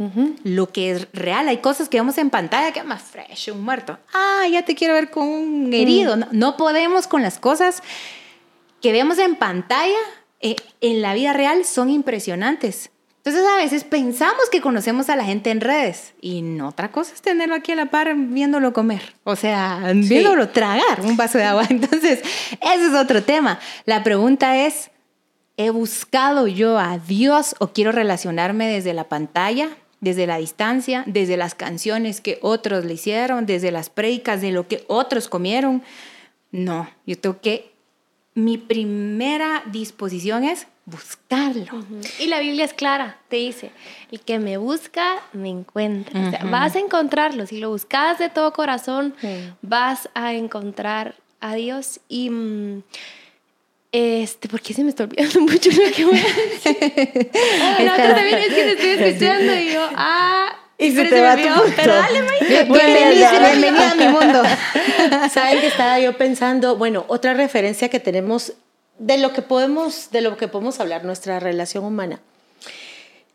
lo 0.44 0.70
que 0.70 0.90
es 0.90 1.08
real. 1.12 1.48
Hay 1.48 1.58
cosas 1.58 1.88
que 1.88 1.98
vemos 1.98 2.18
en 2.18 2.30
pantalla 2.30 2.72
que 2.72 2.80
es 2.80 2.84
más 2.84 3.02
fresh, 3.02 3.50
un 3.50 3.62
muerto. 3.62 3.98
Ah, 4.12 4.46
ya 4.50 4.64
te 4.64 4.74
quiero 4.74 4.94
ver 4.94 5.10
con 5.10 5.28
un 5.28 5.72
herido. 5.72 6.16
Mm. 6.16 6.24
No, 6.32 6.56
podemos 6.56 7.06
con 7.06 7.22
las 7.22 7.38
cosas 7.38 7.82
que 8.80 8.92
vemos 8.92 9.18
en 9.18 9.36
pantalla, 9.36 9.98
eh, 10.40 10.56
en 10.80 11.02
la 11.02 11.14
vida 11.14 11.32
real, 11.32 11.64
son 11.64 11.90
impresionantes. 11.90 12.90
Entonces 13.24 13.50
a 13.50 13.56
veces 13.56 13.84
pensamos 13.84 14.50
que 14.52 14.60
conocemos 14.60 15.08
a 15.08 15.16
la 15.16 15.24
gente 15.24 15.50
en 15.50 15.62
redes 15.62 16.12
y 16.20 16.42
no, 16.42 16.68
otra 16.68 16.92
cosa 16.92 17.14
es 17.14 17.22
tenerlo 17.22 17.54
aquí 17.54 17.72
a 17.72 17.74
la 17.74 17.86
par 17.86 18.14
viéndolo 18.14 18.74
comer, 18.74 19.14
o 19.24 19.34
sea, 19.34 19.80
viéndolo 19.94 20.50
tragar 20.50 21.00
un 21.00 21.16
vaso 21.16 21.38
de 21.38 21.44
agua. 21.44 21.64
Entonces, 21.70 22.20
ese 22.60 22.86
es 22.86 22.92
otro 22.92 23.22
tema. 23.22 23.58
La 23.86 24.04
pregunta 24.04 24.58
es, 24.66 24.90
¿He 25.56 25.70
buscado 25.70 26.48
yo 26.48 26.78
a 26.78 26.98
Dios 26.98 27.54
o 27.60 27.68
quiero 27.68 27.92
relacionarme 27.92 28.66
desde 28.66 28.92
la 28.92 29.04
pantalla, 29.04 29.70
desde 30.00 30.26
la 30.26 30.38
distancia, 30.38 31.04
desde 31.06 31.36
las 31.36 31.54
canciones 31.54 32.20
que 32.20 32.38
otros 32.42 32.84
le 32.84 32.94
hicieron, 32.94 33.46
desde 33.46 33.70
las 33.70 33.88
predicas 33.88 34.40
de 34.40 34.50
lo 34.50 34.66
que 34.66 34.84
otros 34.88 35.28
comieron? 35.28 35.82
No, 36.50 36.88
yo 37.06 37.18
tengo 37.18 37.40
que, 37.40 37.72
mi 38.34 38.58
primera 38.58 39.62
disposición 39.66 40.42
es 40.42 40.66
buscarlo. 40.86 41.84
Y 42.18 42.26
la 42.26 42.40
Biblia 42.40 42.64
es 42.64 42.74
clara, 42.74 43.18
te 43.28 43.36
dice, 43.36 43.70
el 44.10 44.20
que 44.20 44.40
me 44.40 44.56
busca, 44.56 45.16
me 45.32 45.50
encuentra. 45.50 46.40
vas 46.50 46.74
a 46.74 46.80
encontrarlo, 46.80 47.46
si 47.46 47.58
lo 47.58 47.70
buscas 47.70 48.18
de 48.18 48.28
todo 48.28 48.52
corazón, 48.52 49.14
vas 49.62 50.08
a 50.14 50.34
encontrar 50.34 51.14
a 51.40 51.54
Dios 51.54 52.00
y... 52.08 52.30
Este, 53.96 54.48
¿por 54.48 54.60
qué 54.60 54.74
se 54.74 54.82
me 54.82 54.90
está 54.90 55.04
olvidando 55.04 55.40
mucho 55.52 55.70
lo 55.70 55.92
que 55.94 56.04
voy 56.04 56.18
a 56.18 56.50
decir? 56.50 57.30
no, 57.78 57.94
también 57.94 58.38
es 58.38 58.48
que 58.48 58.54
te 58.54 58.72
estoy 58.72 58.88
escuchando 58.90 59.54
y 59.54 59.72
yo, 59.72 59.88
ah, 59.94 60.52
y 60.76 60.90
se 60.90 61.04
te 61.04 61.20
va 61.20 61.36
tu 61.36 61.42
Pero 61.76 61.94
dale, 61.94 62.24
Bienvenida, 62.40 63.38
bienvenida 63.38 63.92
a 63.92 63.94
mi 63.94 64.08
mundo. 64.08 64.42
Saben 65.32 65.60
que 65.60 65.68
estaba 65.68 66.00
yo 66.00 66.18
pensando, 66.18 66.74
bueno, 66.74 67.04
otra 67.06 67.34
referencia 67.34 67.88
que 67.88 68.00
tenemos 68.00 68.54
de 68.98 69.16
lo 69.18 69.32
que 69.32 69.42
podemos, 69.42 70.10
de 70.10 70.22
lo 70.22 70.36
que 70.36 70.48
podemos 70.48 70.80
hablar, 70.80 71.04
nuestra 71.04 71.38
relación 71.38 71.84
humana. 71.84 72.18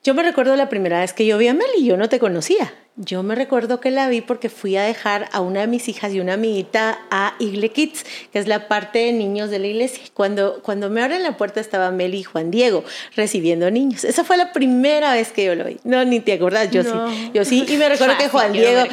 Yo 0.04 0.14
me 0.14 0.24
recuerdo 0.24 0.58
la 0.58 0.68
primera 0.68 1.00
vez 1.00 1.14
que 1.14 1.26
yo 1.26 1.38
vi 1.38 1.48
a 1.48 1.54
Meli, 1.54 1.86
yo 1.86 1.96
no 1.96 2.10
te 2.10 2.20
conocía. 2.20 2.74
Yo 3.02 3.24
me 3.24 3.34
recuerdo 3.34 3.80
que 3.80 3.92
la 3.92 4.10
vi 4.10 4.20
porque 4.20 4.50
fui 4.50 4.76
a 4.76 4.84
dejar 4.84 5.30
a 5.32 5.40
una 5.40 5.62
de 5.62 5.68
mis 5.68 5.88
hijas 5.88 6.14
y 6.14 6.20
una 6.20 6.34
amiguita 6.34 7.00
a 7.10 7.34
Igle 7.40 7.70
Kids, 7.70 8.04
que 8.34 8.40
es 8.40 8.48
la 8.48 8.68
parte 8.68 9.00
de 9.00 9.14
niños 9.14 9.50
de 9.50 9.58
la 9.58 9.68
iglesia. 9.68 10.04
Cuando, 10.14 10.60
cuando 10.64 10.90
me 10.90 11.02
abren 11.02 11.24
la 11.24 11.38
puerta 11.38 11.62
estaba 11.62 11.92
Meli 11.92 12.18
y 12.18 12.24
Juan 12.24 12.52
Diego 12.52 12.84
recibiendo 13.16 13.72
niños. 13.72 14.04
Esa 14.04 14.26
fue 14.26 14.36
la 14.36 14.52
primera 14.52 15.14
vez 15.14 15.32
que 15.32 15.46
yo 15.46 15.56
lo 15.56 15.64
vi. 15.64 15.78
No, 15.86 16.04
ni 16.04 16.20
te 16.20 16.34
acordás, 16.34 16.72
yo 16.72 16.84
sí. 16.84 17.32
Yo 17.34 17.46
sí, 17.46 17.66
y 17.70 17.78
me 17.78 17.88
recuerdo 17.88 18.18
que 18.18 18.28
Juan 18.30 18.52
Diego, 18.52 18.84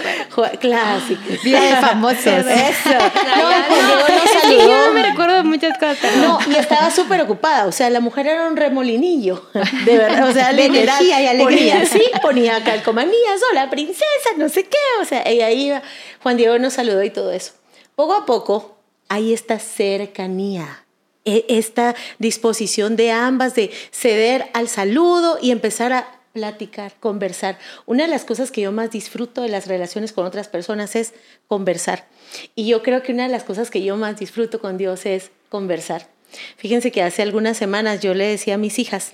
clásico, 0.61 1.23
bien 1.43 1.63
de 1.63 1.77
famosos. 1.81 2.27
Eso. 2.27 2.91
No, 2.91 3.49
Juan 3.69 3.87
Diego 3.87 4.03
nos 4.09 4.43
saludó. 4.43 4.69
Yo 4.69 4.87
no 4.87 4.93
me 4.93 5.03
recuerdo 5.03 5.43
muchas 5.43 5.77
cosas. 5.79 6.17
No, 6.19 6.39
y 6.49 6.55
estaba 6.55 6.93
súper 6.93 7.23
ocupada. 7.23 7.67
O 7.67 7.73
sea, 7.73 7.91
la 7.91 7.99
mujer 7.99 8.29
era 8.29 8.47
un 8.47 8.57
remolinillo, 8.57 9.49
de 9.85 9.99
verdad. 9.99 10.29
O 10.29 10.33
sea, 10.33 10.53
de 10.53 10.67
energía 10.67 11.21
y 11.23 11.27
alegría. 11.27 11.81
Ponía, 11.81 11.87
sí, 11.87 12.03
ponía 12.23 12.63
calcomanías, 12.63 13.41
hola, 13.51 13.69
princesa 13.69 13.96
no 14.37 14.49
sé 14.49 14.65
qué, 14.65 14.77
o 15.01 15.05
sea, 15.05 15.23
ella 15.25 15.51
iba, 15.51 15.83
Juan 16.23 16.37
Diego 16.37 16.59
nos 16.59 16.75
saludó 16.75 17.03
y 17.03 17.11
todo 17.11 17.33
eso. 17.33 17.53
Poco 17.95 18.15
a 18.15 18.27
poco 18.27 18.77
hay 19.09 19.33
esta 19.33 19.59
cercanía, 19.59 20.85
e, 21.25 21.45
esta 21.49 21.95
disposición 22.19 22.97
de 22.97 23.11
ambas 23.11 23.55
de 23.55 23.71
ceder 23.91 24.49
al 24.53 24.69
saludo 24.69 25.39
y 25.41 25.51
empezar 25.51 25.93
a 25.93 26.21
platicar, 26.33 26.93
conversar. 27.01 27.59
Una 27.87 28.05
de 28.05 28.11
las 28.11 28.25
cosas 28.25 28.51
que 28.51 28.61
yo 28.61 28.73
más 28.73 28.91
disfruto 28.91 29.41
de 29.41 29.49
las 29.49 29.67
relaciones 29.67 30.13
con 30.13 30.27
otras 30.27 30.49
personas 30.49 30.95
es 30.95 31.15
conversar. 31.49 32.07
Y 32.55 32.67
yo 32.67 32.83
creo 32.83 33.03
que 33.03 33.13
una 33.13 33.23
de 33.23 33.31
las 33.31 33.45
cosas 33.45 33.71
que 33.71 33.83
yo 33.83 33.97
más 33.97 34.19
disfruto 34.19 34.61
con 34.61 34.77
Dios 34.77 35.07
es 35.07 35.31
conversar. 35.49 36.09
Fíjense 36.57 36.91
que 36.91 37.03
hace 37.03 37.23
algunas 37.23 37.57
semanas 37.57 38.01
yo 38.01 38.13
le 38.13 38.27
decía 38.27 38.55
a 38.55 38.59
mis 38.59 38.79
hijas, 38.79 39.13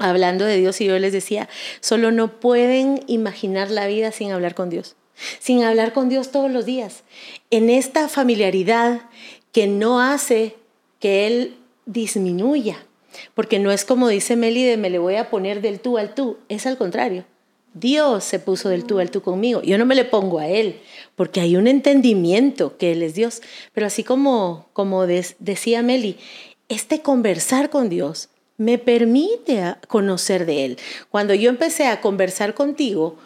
hablando 0.00 0.44
de 0.44 0.56
Dios 0.56 0.80
y 0.80 0.86
yo 0.86 0.98
les 0.98 1.12
decía, 1.12 1.48
solo 1.80 2.10
no 2.10 2.40
pueden 2.40 3.02
imaginar 3.06 3.70
la 3.70 3.86
vida 3.86 4.10
sin 4.10 4.32
hablar 4.32 4.54
con 4.54 4.70
Dios, 4.70 4.96
sin 5.38 5.62
hablar 5.62 5.92
con 5.92 6.08
Dios 6.08 6.30
todos 6.30 6.50
los 6.50 6.64
días, 6.66 7.04
en 7.50 7.70
esta 7.70 8.08
familiaridad 8.08 9.02
que 9.52 9.66
no 9.66 10.00
hace 10.00 10.56
que 10.98 11.26
Él 11.26 11.56
disminuya, 11.86 12.84
porque 13.34 13.58
no 13.58 13.70
es 13.70 13.84
como 13.84 14.08
dice 14.08 14.36
Melide, 14.36 14.76
me 14.76 14.90
le 14.90 14.98
voy 14.98 15.16
a 15.16 15.30
poner 15.30 15.60
del 15.60 15.80
tú 15.80 15.98
al 15.98 16.14
tú, 16.14 16.38
es 16.48 16.66
al 16.66 16.78
contrario. 16.78 17.24
Dios 17.72 18.24
se 18.24 18.40
puso 18.40 18.68
del 18.68 18.84
tú 18.84 18.98
al 18.98 19.12
tú 19.12 19.22
conmigo. 19.22 19.62
Yo 19.62 19.78
no 19.78 19.86
me 19.86 19.94
le 19.94 20.04
pongo 20.04 20.40
a 20.40 20.48
Él, 20.48 20.80
porque 21.14 21.40
hay 21.40 21.56
un 21.56 21.68
entendimiento 21.68 22.76
que 22.76 22.92
Él 22.92 23.02
es 23.02 23.14
Dios. 23.14 23.42
Pero 23.72 23.86
así 23.86 24.02
como, 24.02 24.68
como 24.72 25.06
decía 25.06 25.82
Meli, 25.82 26.16
este 26.68 27.00
conversar 27.00 27.70
con 27.70 27.88
Dios 27.88 28.28
me 28.60 28.76
permite 28.76 29.76
conocer 29.88 30.44
de 30.44 30.66
Él. 30.66 30.78
Cuando 31.08 31.32
yo 31.32 31.48
empecé 31.48 31.86
a 31.86 32.02
conversar 32.02 32.52
contigo, 32.52 33.16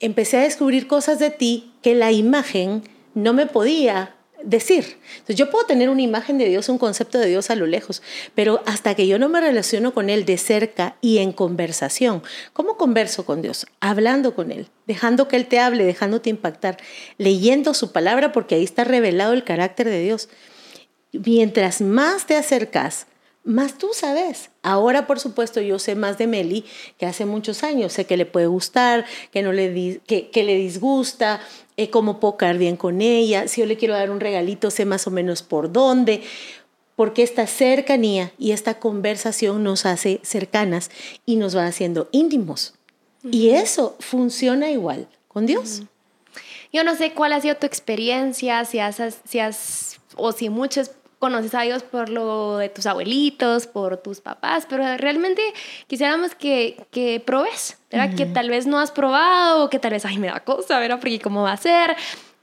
empecé 0.00 0.36
a 0.36 0.42
descubrir 0.42 0.86
cosas 0.86 1.18
de 1.18 1.30
ti 1.30 1.72
que 1.80 1.94
la 1.94 2.12
imagen 2.12 2.82
no 3.14 3.32
me 3.32 3.46
podía 3.46 4.14
decir. 4.42 4.98
Entonces, 5.12 5.36
yo 5.36 5.48
puedo 5.48 5.64
tener 5.64 5.88
una 5.88 6.02
imagen 6.02 6.36
de 6.36 6.46
Dios, 6.46 6.68
un 6.68 6.76
concepto 6.76 7.18
de 7.18 7.28
Dios 7.28 7.48
a 7.48 7.54
lo 7.54 7.64
lejos, 7.64 8.02
pero 8.34 8.62
hasta 8.66 8.94
que 8.94 9.06
yo 9.06 9.18
no 9.18 9.30
me 9.30 9.40
relaciono 9.40 9.94
con 9.94 10.10
Él 10.10 10.26
de 10.26 10.36
cerca 10.36 10.96
y 11.00 11.18
en 11.18 11.32
conversación, 11.32 12.22
¿cómo 12.52 12.76
converso 12.76 13.24
con 13.24 13.40
Dios? 13.40 13.66
Hablando 13.80 14.34
con 14.34 14.52
Él, 14.52 14.68
dejando 14.86 15.26
que 15.26 15.36
Él 15.36 15.46
te 15.46 15.58
hable, 15.58 15.84
dejándote 15.84 16.28
impactar, 16.28 16.76
leyendo 17.16 17.72
su 17.72 17.92
palabra, 17.92 18.32
porque 18.32 18.56
ahí 18.56 18.64
está 18.64 18.84
revelado 18.84 19.32
el 19.32 19.42
carácter 19.42 19.88
de 19.88 20.02
Dios. 20.02 20.28
Mientras 21.12 21.80
más 21.80 22.26
te 22.26 22.36
acercas 22.36 23.06
más 23.44 23.76
tú 23.76 23.90
sabes. 23.92 24.50
Ahora, 24.62 25.06
por 25.06 25.20
supuesto, 25.20 25.60
yo 25.60 25.78
sé 25.78 25.94
más 25.94 26.18
de 26.18 26.26
Meli 26.26 26.64
que 26.98 27.06
hace 27.06 27.26
muchos 27.26 27.62
años. 27.62 27.92
Sé 27.92 28.06
que 28.06 28.16
le 28.16 28.26
puede 28.26 28.46
gustar, 28.46 29.04
que, 29.30 29.42
no 29.42 29.52
le, 29.52 30.00
que, 30.06 30.42
le 30.42 30.56
disgusta, 30.56 31.40
eh, 31.76 31.90
cómo 31.90 32.20
puedo 32.20 32.36
caer 32.36 32.58
bien 32.58 32.76
con 32.76 33.02
ella. 33.02 33.46
Si 33.46 33.60
yo 33.60 33.66
le 33.66 33.76
quiero 33.76 33.94
dar 33.94 34.10
un 34.10 34.20
regalito, 34.20 34.70
sé 34.70 34.86
más 34.86 35.06
o 35.06 35.10
menos 35.10 35.42
por 35.42 35.70
dónde. 35.70 36.22
Porque 36.96 37.22
esta 37.22 37.46
cercanía 37.46 38.32
y 38.38 38.52
esta 38.52 38.78
conversación 38.78 39.62
nos 39.62 39.84
hace 39.84 40.20
cercanas 40.22 40.90
y 41.26 41.36
nos 41.36 41.56
va 41.56 41.66
haciendo 41.66 42.08
íntimos. 42.12 42.74
Y 43.22 43.50
eso 43.50 43.96
funciona 44.00 44.70
igual 44.70 45.08
con 45.28 45.46
Dios. 45.46 45.82
Yo 46.72 46.82
no 46.82 46.96
sé 46.96 47.12
cuál 47.12 47.32
ha 47.32 47.40
sido 47.40 47.56
tu 47.56 47.66
experiencia, 47.66 48.64
si 48.64 48.78
has, 48.78 49.00
si 49.24 49.38
has 49.38 50.00
o 50.16 50.32
si 50.32 50.48
muchas 50.48 50.92
conoces 51.24 51.54
a 51.54 51.62
Dios 51.62 51.82
por 51.82 52.10
lo 52.10 52.58
de 52.58 52.68
tus 52.68 52.84
abuelitos, 52.84 53.66
por 53.66 53.96
tus 53.96 54.20
papás, 54.20 54.66
pero 54.68 54.84
realmente 54.98 55.42
quisiéramos 55.86 56.34
que, 56.34 56.76
que 56.90 57.18
probes, 57.18 57.78
¿verdad? 57.90 58.14
Que 58.14 58.26
tal 58.26 58.50
vez 58.50 58.66
no 58.66 58.78
has 58.78 58.90
probado, 58.90 59.64
o 59.64 59.70
que 59.70 59.78
tal 59.78 59.92
vez, 59.92 60.04
ay, 60.04 60.18
me 60.18 60.26
da 60.26 60.40
cosa, 60.40 60.78
¿verdad? 60.78 60.98
Porque 61.00 61.18
cómo 61.20 61.42
va 61.42 61.52
a 61.52 61.56
ser. 61.56 61.96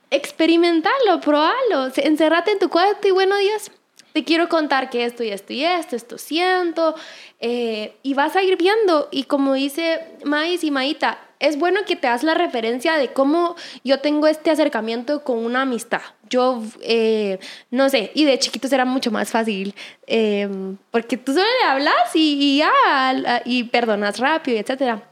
Experimentalo, 0.10 1.22
probalo, 1.22 1.92
encerrate 1.96 2.54
en 2.54 2.58
tu 2.58 2.70
cuarto 2.70 3.08
y 3.08 3.12
bueno, 3.12 3.38
Dios, 3.38 3.70
te 4.14 4.24
quiero 4.24 4.50
contar 4.50 4.90
que 4.90 5.06
esto 5.06 5.24
y 5.24 5.30
esto 5.30 5.54
y 5.54 5.64
esto, 5.64 5.96
esto 5.96 6.18
siento, 6.18 6.96
eh, 7.40 7.94
y 8.02 8.16
vas 8.16 8.36
a 8.36 8.42
ir 8.42 8.58
viendo. 8.58 9.10
Y 9.12 9.26
como 9.26 9.54
dice 9.54 10.08
Maíz 10.24 10.64
y 10.64 10.72
Maíta, 10.72 11.20
es 11.42 11.58
bueno 11.58 11.82
que 11.86 11.96
te 11.96 12.08
das 12.08 12.24
la 12.24 12.36
referencia 12.36 12.96
de 12.98 13.12
cómo 13.12 13.56
yo 13.84 14.00
tengo 14.00 14.28
este 14.28 14.52
acercamiento 14.52 15.24
con 15.24 15.40
una 15.40 15.64
amistad. 15.64 16.02
Yo, 16.30 16.62
eh, 16.82 17.40
no 17.72 17.90
sé, 17.90 18.12
y 18.14 18.26
de 18.26 18.38
chiquitos 18.38 18.72
era 18.72 18.86
mucho 18.86 19.12
más 19.12 19.32
fácil, 19.32 19.74
eh, 20.06 20.48
porque 20.92 21.18
tú 21.18 21.34
solo 21.34 21.46
le 21.62 21.68
hablas 21.68 22.12
y, 22.14 22.58
ya, 22.60 23.42
y 23.44 23.66
perdonas 23.66 24.20
rápido, 24.20 24.60
etcétera. 24.60 25.04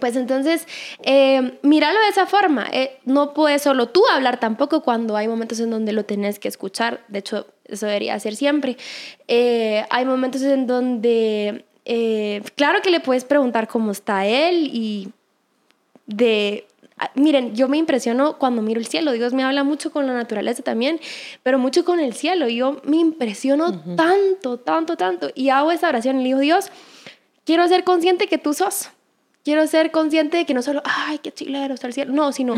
Pues 0.00 0.16
entonces, 0.16 0.66
eh, 1.02 1.58
míralo 1.62 2.00
de 2.00 2.08
esa 2.08 2.26
forma. 2.26 2.68
no 3.04 3.34
puedes 3.34 3.62
solo 3.62 3.88
tú 3.88 4.02
hablar 4.10 4.40
tampoco 4.40 4.82
cuando 4.82 5.16
hay 5.16 5.28
momentos 5.28 5.60
en 5.60 5.70
donde 5.70 5.92
lo 5.92 6.04
tenés 6.04 6.38
que 6.38 6.48
escuchar. 6.48 7.04
De 7.08 7.18
hecho, 7.18 7.46
eso 7.66 7.86
debería 7.86 8.18
ser 8.18 8.34
siempre. 8.34 8.78
hay 9.28 10.04
momentos 10.06 10.40
en 10.42 10.66
donde, 10.66 11.66
claro 12.56 12.80
que 12.82 12.90
le 12.90 13.00
puedes 13.00 13.24
preguntar 13.24 13.68
cómo 13.68 13.90
está 13.90 14.26
él 14.26 14.70
y 14.72 15.12
de 16.06 16.66
ah, 16.98 17.10
Miren, 17.14 17.54
yo 17.54 17.68
me 17.68 17.76
impresiono 17.76 18.38
cuando 18.38 18.62
miro 18.62 18.80
el 18.80 18.86
cielo. 18.86 19.12
Dios 19.12 19.32
me 19.32 19.44
habla 19.44 19.64
mucho 19.64 19.90
con 19.90 20.06
la 20.06 20.14
naturaleza 20.14 20.62
también, 20.62 21.00
pero 21.42 21.58
mucho 21.58 21.84
con 21.84 22.00
el 22.00 22.14
cielo. 22.14 22.48
Yo 22.48 22.80
me 22.84 22.96
impresiono 22.96 23.82
tanto, 23.96 24.58
tanto, 24.58 24.96
tanto. 24.96 25.30
Y 25.34 25.50
hago 25.50 25.72
esa 25.72 25.88
oración 25.88 26.20
y 26.20 26.22
le 26.22 26.28
digo, 26.28 26.40
Dios, 26.40 26.70
quiero 27.44 27.66
ser 27.68 27.84
consciente 27.84 28.26
que 28.26 28.38
tú 28.38 28.54
sos. 28.54 28.90
Quiero 29.44 29.66
ser 29.66 29.92
consciente 29.92 30.38
de 30.38 30.44
que 30.44 30.54
no 30.54 30.62
solo, 30.62 30.82
ay, 30.84 31.18
qué 31.18 31.32
chilero 31.32 31.74
está 31.74 31.86
el 31.86 31.92
cielo. 31.92 32.12
No, 32.12 32.32
sino 32.32 32.54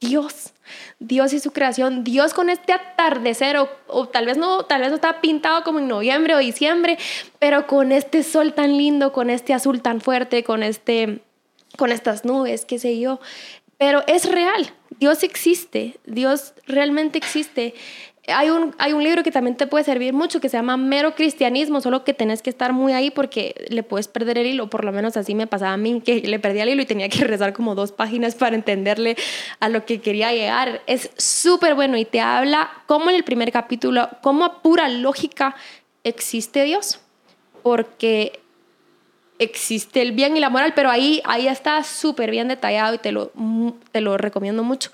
Dios. 0.00 0.52
Dios 0.98 1.32
y 1.32 1.40
su 1.40 1.52
creación. 1.52 2.04
Dios 2.04 2.34
con 2.34 2.50
este 2.50 2.72
atardecer, 2.72 3.56
o, 3.56 3.68
o, 3.86 4.06
tal 4.06 4.26
vez 4.26 4.36
no, 4.36 4.64
tal 4.64 4.82
vez 4.82 4.90
no 4.90 4.96
está 4.96 5.20
pintado 5.20 5.64
como 5.64 5.78
en 5.78 5.88
noviembre 5.88 6.34
o 6.34 6.38
diciembre, 6.38 6.98
pero 7.38 7.66
con 7.66 7.90
este 7.92 8.22
sol 8.22 8.52
tan 8.52 8.76
lindo, 8.76 9.12
con 9.12 9.30
este 9.30 9.54
azul 9.54 9.80
tan 9.80 10.00
fuerte, 10.00 10.44
con 10.44 10.62
este 10.62 11.22
con 11.78 11.92
estas 11.92 12.24
nubes, 12.24 12.66
qué 12.66 12.78
sé 12.78 12.98
yo. 12.98 13.20
Pero 13.78 14.02
es 14.08 14.30
real, 14.30 14.72
Dios 14.98 15.22
existe, 15.22 15.98
Dios 16.04 16.52
realmente 16.66 17.16
existe. 17.16 17.74
Hay 18.26 18.50
un, 18.50 18.74
hay 18.78 18.92
un 18.92 19.04
libro 19.04 19.22
que 19.22 19.30
también 19.30 19.56
te 19.56 19.68
puede 19.68 19.84
servir 19.84 20.12
mucho 20.12 20.40
que 20.40 20.48
se 20.48 20.56
llama 20.56 20.76
Mero 20.76 21.14
Cristianismo, 21.14 21.80
solo 21.80 22.02
que 22.02 22.12
tenés 22.12 22.42
que 22.42 22.50
estar 22.50 22.72
muy 22.72 22.92
ahí 22.92 23.10
porque 23.10 23.54
le 23.70 23.84
puedes 23.84 24.08
perder 24.08 24.36
el 24.36 24.48
hilo, 24.48 24.68
por 24.68 24.84
lo 24.84 24.90
menos 24.90 25.16
así 25.16 25.36
me 25.36 25.46
pasaba 25.46 25.74
a 25.74 25.76
mí, 25.76 26.02
que 26.04 26.20
le 26.20 26.40
perdía 26.40 26.64
el 26.64 26.70
hilo 26.70 26.82
y 26.82 26.86
tenía 26.86 27.08
que 27.08 27.24
rezar 27.24 27.52
como 27.52 27.76
dos 27.76 27.92
páginas 27.92 28.34
para 28.34 28.56
entenderle 28.56 29.16
a 29.60 29.68
lo 29.68 29.86
que 29.86 30.00
quería 30.00 30.32
llegar. 30.32 30.82
Es 30.88 31.12
súper 31.16 31.76
bueno 31.76 31.96
y 31.96 32.04
te 32.04 32.20
habla 32.20 32.68
como 32.86 33.08
en 33.10 33.16
el 33.16 33.22
primer 33.22 33.52
capítulo, 33.52 34.10
como 34.20 34.44
a 34.44 34.60
pura 34.60 34.88
lógica 34.88 35.54
existe 36.02 36.64
Dios, 36.64 36.98
porque 37.62 38.40
existe 39.38 40.02
el 40.02 40.12
bien 40.12 40.36
y 40.36 40.40
la 40.40 40.50
moral, 40.50 40.72
pero 40.74 40.90
ahí, 40.90 41.22
ahí 41.24 41.48
está 41.48 41.82
súper 41.84 42.30
bien 42.30 42.48
detallado 42.48 42.94
y 42.94 42.98
te 42.98 43.12
lo, 43.12 43.32
te 43.92 44.00
lo 44.00 44.16
recomiendo 44.16 44.62
mucho. 44.62 44.90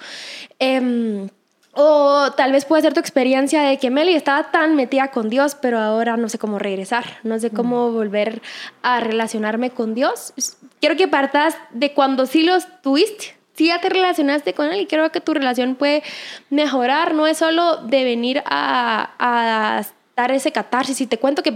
Em, 0.58 1.28
o 1.72 2.30
tal 2.36 2.52
vez 2.52 2.64
puede 2.64 2.82
ser 2.82 2.94
tu 2.94 3.00
experiencia 3.00 3.62
de 3.62 3.78
que 3.78 3.90
Meli 3.90 4.14
estaba 4.14 4.50
tan 4.52 4.76
metida 4.76 5.10
con 5.10 5.28
Dios, 5.28 5.56
pero 5.60 5.80
ahora 5.80 6.16
no 6.16 6.28
sé 6.28 6.38
cómo 6.38 6.58
regresar, 6.58 7.18
no 7.24 7.38
sé 7.40 7.50
cómo 7.50 7.90
volver 7.90 8.42
a 8.82 9.00
relacionarme 9.00 9.70
con 9.70 9.94
Dios. 9.94 10.32
Quiero 10.80 10.96
que 10.96 11.08
partas 11.08 11.56
de 11.72 11.92
cuando 11.92 12.26
sí 12.26 12.44
los 12.44 12.66
tuviste, 12.80 13.36
sí 13.54 13.66
ya 13.66 13.80
te 13.80 13.88
relacionaste 13.88 14.54
con 14.54 14.70
Él 14.70 14.82
y 14.82 14.86
creo 14.86 15.10
que 15.10 15.20
tu 15.20 15.34
relación 15.34 15.74
puede 15.74 16.04
mejorar. 16.48 17.14
No 17.14 17.26
es 17.26 17.38
solo 17.38 17.78
de 17.78 18.04
venir 18.04 18.42
a, 18.46 19.10
a 19.18 19.84
dar 20.16 20.30
ese 20.30 20.52
catarsis 20.52 21.00
y 21.00 21.06
te 21.08 21.18
cuento 21.18 21.42
que 21.42 21.52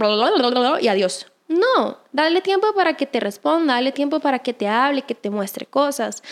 y 0.81 0.87
adiós. 0.89 1.27
No, 1.49 1.97
dale 2.13 2.41
tiempo 2.41 2.73
para 2.75 2.95
que 2.95 3.07
te 3.07 3.19
responda, 3.19 3.73
dale 3.73 3.91
tiempo 3.91 4.19
para 4.19 4.39
que 4.39 4.53
te 4.53 4.67
hable, 4.67 5.01
que 5.01 5.15
te 5.15 5.31
muestre 5.31 5.65
cosas. 5.65 6.23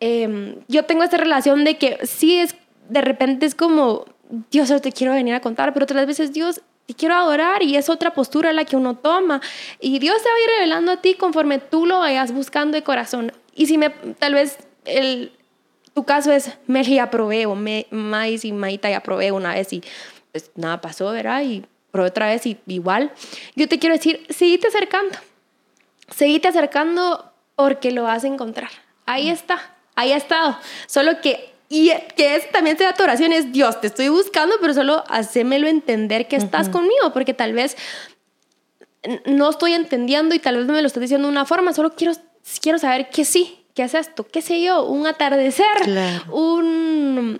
Em, 0.00 0.56
yo 0.66 0.84
tengo 0.84 1.04
esta 1.04 1.16
relación 1.16 1.64
de 1.64 1.78
que 1.78 2.04
sí 2.04 2.40
es, 2.40 2.56
de 2.88 3.00
repente 3.00 3.46
es 3.46 3.54
como, 3.54 4.04
Dios, 4.50 4.68
te 4.82 4.90
quiero 4.90 5.12
venir 5.12 5.34
a 5.34 5.40
contar, 5.40 5.72
pero 5.72 5.84
otras 5.84 6.06
veces 6.06 6.32
Dios, 6.32 6.60
te 6.86 6.94
quiero 6.94 7.14
adorar 7.14 7.62
y 7.62 7.76
es 7.76 7.88
otra 7.88 8.12
postura 8.14 8.52
la 8.52 8.64
que 8.64 8.74
uno 8.74 8.96
toma. 8.96 9.40
Y 9.80 10.00
Dios 10.00 10.20
se 10.20 10.28
va 10.28 10.34
a 10.34 10.40
ir 10.40 10.50
revelando 10.56 10.90
a 10.90 10.96
ti 10.96 11.14
conforme 11.14 11.60
tú 11.60 11.86
lo 11.86 12.00
vayas 12.00 12.32
buscando 12.32 12.76
de 12.76 12.82
corazón. 12.82 13.32
Y 13.54 13.66
si 13.66 13.78
me, 13.78 13.90
tal 13.90 14.34
vez 14.34 14.58
el, 14.84 15.32
tu 15.94 16.04
caso 16.04 16.32
es, 16.32 16.50
Meli 16.66 16.96
ya 16.96 17.10
probé, 17.10 17.46
o 17.46 17.54
Mais 17.54 18.44
y 18.44 18.52
Maita 18.52 18.90
ya 18.90 19.04
probé 19.04 19.30
una 19.30 19.54
vez 19.54 19.72
y 19.72 19.82
pues 20.32 20.50
nada 20.56 20.80
pasó, 20.80 21.12
¿verdad? 21.12 21.42
Y 21.42 21.64
probé 21.98 22.08
otra 22.08 22.26
vez 22.28 22.46
y 22.46 22.56
igual. 22.68 23.12
Yo 23.56 23.68
te 23.68 23.80
quiero 23.80 23.96
decir, 23.96 24.24
seguite 24.30 24.68
acercando. 24.68 25.18
Seguite 26.14 26.46
acercando 26.46 27.32
porque 27.56 27.90
lo 27.90 28.04
vas 28.04 28.22
a 28.22 28.28
encontrar. 28.28 28.70
Ahí 29.04 29.28
está, 29.30 29.74
ahí 29.96 30.12
ha 30.12 30.16
estado. 30.16 30.56
Solo 30.86 31.20
que 31.20 31.52
y 31.68 31.90
que 32.16 32.36
es, 32.36 32.50
también 32.50 32.78
sea 32.78 32.94
tu 32.94 33.02
oración, 33.02 33.32
es 33.32 33.52
Dios, 33.52 33.80
te 33.80 33.88
estoy 33.88 34.08
buscando, 34.08 34.54
pero 34.60 34.72
solo 34.72 35.04
hacémelo 35.08 35.66
entender 35.66 36.26
que 36.26 36.36
estás 36.36 36.70
conmigo, 36.70 37.12
porque 37.12 37.34
tal 37.34 37.52
vez 37.52 37.76
no 39.26 39.50
estoy 39.50 39.74
entendiendo 39.74 40.34
y 40.34 40.38
tal 40.38 40.56
vez 40.56 40.66
me 40.66 40.80
lo 40.80 40.86
estás 40.86 41.02
diciendo 41.02 41.26
de 41.28 41.32
una 41.32 41.44
forma, 41.44 41.74
solo 41.74 41.94
quiero, 41.94 42.14
quiero 42.62 42.78
saber 42.78 43.10
que 43.10 43.26
sí, 43.26 43.66
que 43.74 43.82
es 43.82 43.92
esto, 43.92 44.26
qué 44.26 44.40
sé 44.40 44.62
yo, 44.62 44.84
un 44.84 45.06
atardecer, 45.06 45.66
un, 46.30 47.38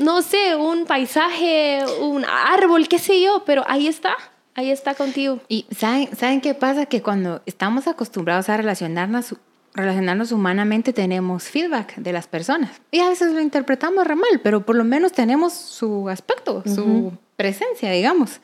no 0.00 0.22
sé, 0.22 0.56
un 0.56 0.86
paisaje, 0.86 1.80
un 2.00 2.24
árbol, 2.24 2.88
qué 2.88 2.98
sé 2.98 3.20
yo, 3.22 3.42
pero 3.44 3.64
ahí 3.66 3.86
está. 3.86 4.16
Ahí 4.54 4.70
está 4.70 4.94
contigo. 4.94 5.40
Y 5.48 5.66
¿saben, 5.76 6.08
¿saben 6.16 6.40
qué 6.40 6.52
pasa? 6.52 6.86
Que 6.86 7.00
cuando 7.00 7.42
estamos 7.46 7.86
acostumbrados 7.86 8.48
a 8.48 8.56
relacionarnos 8.56 9.36
relacionarnos 9.74 10.32
humanamente 10.32 10.92
tenemos 10.92 11.44
feedback 11.44 11.96
de 11.96 12.12
las 12.12 12.26
personas. 12.26 12.70
Y 12.90 13.00
a 13.00 13.08
veces 13.08 13.32
lo 13.32 13.40
interpretamos 13.40 14.06
re 14.06 14.16
mal, 14.16 14.40
pero 14.42 14.66
por 14.66 14.74
lo 14.74 14.84
menos 14.84 15.12
tenemos 15.12 15.52
su 15.52 16.08
aspecto, 16.08 16.62
su 16.66 17.12
presencia, 17.36 17.92
digamos. 17.92 18.40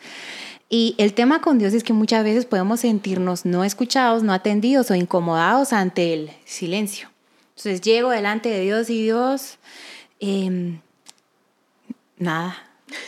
Y 0.69 0.95
el 0.99 1.12
tema 1.12 1.40
con 1.40 1.59
Dios 1.59 1.75
es 1.75 1.83
que 1.83 1.93
muchas 1.93 2.25
veces 2.25 2.47
podemos 2.47 2.81
sentirnos 2.81 3.45
no 3.45 3.64
escuchados, 3.64 4.23
no 4.23 4.33
atendidos 4.33 4.90
o 4.90 4.95
incomodados 4.95 5.73
ante 5.73 6.14
el 6.14 6.31
silencio. 6.45 7.09
Entonces 7.57 7.81
llego 7.81 8.11
delante 8.11 8.49
de 8.49 8.61
Dios 8.61 8.90
y 8.90 9.03
Dios, 9.03 9.59
eh, 10.21 10.79
nada. 12.18 12.57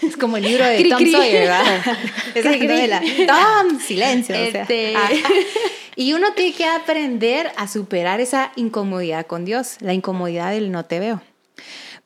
Es 0.02 0.16
como 0.16 0.36
el 0.36 0.44
libro 0.44 0.64
de 0.64 0.84
Tom 0.84 0.98
Sawyer, 0.98 1.42
¿verdad? 1.42 1.64
Esa 2.34 2.50
novela. 2.56 3.02
Tom, 3.26 3.80
silencio. 3.80 4.34
Este... 4.34 4.96
O 4.96 5.06
sea, 5.06 5.10
y 5.96 6.12
uno 6.12 6.32
tiene 6.34 6.54
que 6.54 6.64
aprender 6.64 7.50
a 7.56 7.68
superar 7.68 8.20
esa 8.20 8.52
incomodidad 8.56 9.26
con 9.26 9.44
Dios, 9.44 9.76
la 9.80 9.94
incomodidad 9.94 10.50
del 10.50 10.70
no 10.70 10.84
te 10.84 11.00
veo. 11.00 11.22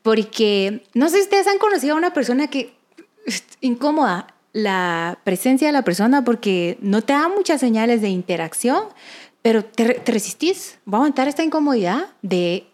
Porque 0.03 0.83
no 0.95 1.09
sé 1.09 1.17
si 1.17 1.23
ustedes 1.23 1.47
han 1.47 1.59
conocido 1.59 1.95
a 1.95 1.99
una 1.99 2.13
persona 2.13 2.49
que 2.49 2.73
incómoda 3.61 4.35
la 4.53 5.19
presencia 5.25 5.69
de 5.69 5.73
la 5.73 5.83
persona 5.83 6.25
porque 6.25 6.79
no 6.81 7.03
te 7.03 7.13
da 7.13 7.29
muchas 7.29 7.61
señales 7.61 8.01
de 8.01 8.09
interacción, 8.09 8.85
pero 9.43 9.65
te, 9.65 9.95
te 9.95 10.13
resistís. 10.13 10.79
Va 10.89 10.99
a 10.99 11.01
aguantar 11.01 11.29
esta 11.29 11.43
incomodidad 11.43 12.09
de 12.23 12.70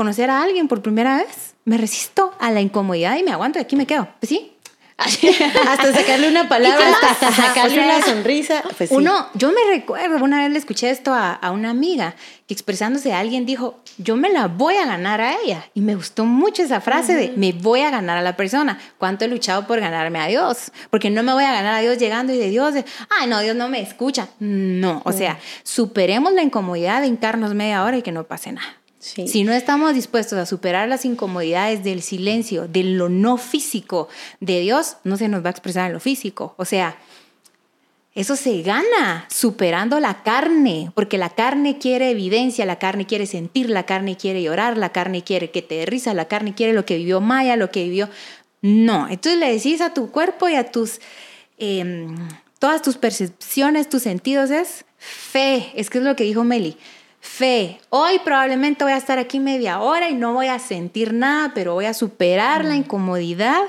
conocer 0.00 0.30
a 0.30 0.40
alguien 0.40 0.66
por 0.66 0.80
primera 0.80 1.18
vez. 1.18 1.52
Me 1.66 1.76
resisto 1.76 2.32
a 2.40 2.50
la 2.50 2.62
incomodidad 2.62 3.18
y 3.18 3.22
me 3.22 3.32
aguanto 3.32 3.58
y 3.58 3.62
aquí 3.62 3.76
me 3.76 3.86
quedo. 3.86 4.08
Pues 4.18 4.30
sí, 4.30 4.56
hasta 4.96 5.92
sacarle 5.92 6.28
una 6.28 6.48
palabra, 6.48 6.94
hasta, 7.02 7.30
sacarle 7.32 7.84
una 7.84 8.02
sonrisa. 8.02 8.62
Pues 8.78 8.90
uno, 8.90 9.26
yo 9.34 9.48
me 9.48 9.60
recuerdo, 9.68 10.22
una 10.24 10.42
vez 10.42 10.52
le 10.52 10.58
escuché 10.58 10.90
esto 10.90 11.12
a, 11.12 11.32
a, 11.32 11.50
una 11.50 11.70
amiga 11.70 12.14
que 12.46 12.54
expresándose 12.54 13.12
alguien 13.12 13.46
dijo, 13.46 13.80
yo 13.98 14.16
me 14.16 14.30
la 14.30 14.48
voy 14.48 14.76
a 14.76 14.86
ganar 14.86 15.20
a 15.20 15.36
ella. 15.42 15.64
Y 15.74 15.82
me 15.82 15.94
gustó 15.94 16.24
mucho 16.24 16.62
esa 16.62 16.80
frase 16.80 17.14
de, 17.14 17.32
me 17.36 17.52
voy 17.52 17.80
a 17.80 17.90
ganar 17.90 18.18
a 18.18 18.22
la 18.22 18.36
persona. 18.36 18.78
¿Cuánto 18.98 19.24
he 19.24 19.28
luchado 19.28 19.66
por 19.66 19.80
ganarme 19.80 20.18
a 20.18 20.26
Dios? 20.26 20.72
Porque 20.90 21.10
no 21.10 21.22
me 21.22 21.32
voy 21.32 21.44
a 21.44 21.52
ganar 21.52 21.74
a 21.74 21.80
Dios 21.80 21.98
llegando 21.98 22.32
y 22.32 22.38
de 22.38 22.48
Dios, 22.48 22.74
de, 22.74 22.84
ay, 23.20 23.28
no, 23.28 23.40
Dios 23.40 23.56
no 23.56 23.68
me 23.68 23.80
escucha. 23.80 24.28
No, 24.38 25.02
o 25.04 25.12
sea, 25.12 25.38
superemos 25.62 26.32
la 26.32 26.42
incomodidad 26.42 27.00
de 27.02 27.06
hincarnos 27.06 27.54
media 27.54 27.84
hora 27.84 27.98
y 27.98 28.02
que 28.02 28.12
no 28.12 28.24
pase 28.24 28.52
nada. 28.52 28.79
Si 29.00 29.44
no 29.44 29.52
estamos 29.54 29.94
dispuestos 29.94 30.38
a 30.38 30.44
superar 30.44 30.86
las 30.86 31.06
incomodidades 31.06 31.82
del 31.82 32.02
silencio, 32.02 32.68
de 32.68 32.84
lo 32.84 33.08
no 33.08 33.38
físico 33.38 34.08
de 34.40 34.60
Dios, 34.60 34.98
no 35.04 35.16
se 35.16 35.28
nos 35.28 35.42
va 35.42 35.48
a 35.48 35.52
expresar 35.52 35.86
en 35.86 35.94
lo 35.94 36.00
físico. 36.00 36.54
O 36.58 36.66
sea, 36.66 36.98
eso 38.14 38.36
se 38.36 38.60
gana 38.60 39.26
superando 39.30 40.00
la 40.00 40.22
carne, 40.22 40.92
porque 40.94 41.16
la 41.16 41.30
carne 41.30 41.78
quiere 41.78 42.10
evidencia, 42.10 42.66
la 42.66 42.78
carne 42.78 43.06
quiere 43.06 43.24
sentir, 43.24 43.70
la 43.70 43.86
carne 43.86 44.18
quiere 44.18 44.42
llorar, 44.42 44.76
la 44.76 44.92
carne 44.92 45.24
quiere 45.24 45.50
que 45.50 45.62
te 45.62 45.76
dé 45.76 45.86
risa, 45.86 46.12
la 46.12 46.28
carne 46.28 46.54
quiere 46.54 46.74
lo 46.74 46.84
que 46.84 46.98
vivió 46.98 47.22
Maya, 47.22 47.56
lo 47.56 47.70
que 47.70 47.84
vivió... 47.84 48.10
No, 48.60 49.08
entonces 49.08 49.40
le 49.40 49.50
decís 49.50 49.80
a 49.80 49.94
tu 49.94 50.10
cuerpo 50.10 50.46
y 50.50 50.56
a 50.56 50.70
tus... 50.70 51.00
Em, 51.56 52.14
todas 52.58 52.82
tus 52.82 52.98
percepciones, 52.98 53.88
tus 53.88 54.02
sentidos 54.02 54.50
es 54.50 54.84
fe, 54.98 55.72
es 55.74 55.88
que 55.88 55.96
es 55.96 56.04
lo 56.04 56.14
que 56.16 56.24
dijo 56.24 56.44
Meli 56.44 56.76
fe. 57.20 57.80
Hoy 57.90 58.18
probablemente 58.24 58.84
voy 58.84 58.92
a 58.92 58.96
estar 58.96 59.18
aquí 59.18 59.38
media 59.38 59.80
hora 59.80 60.08
y 60.08 60.14
no 60.14 60.32
voy 60.32 60.48
a 60.48 60.58
sentir 60.58 61.12
nada, 61.12 61.52
pero 61.54 61.74
voy 61.74 61.86
a 61.86 61.94
superar 61.94 62.64
la 62.64 62.74
mm. 62.74 62.78
incomodidad 62.78 63.62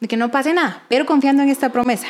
de 0.00 0.08
que 0.08 0.16
no 0.16 0.30
pase 0.30 0.52
nada, 0.52 0.82
pero 0.88 1.06
confiando 1.06 1.42
en 1.42 1.48
esta 1.48 1.70
promesa. 1.70 2.08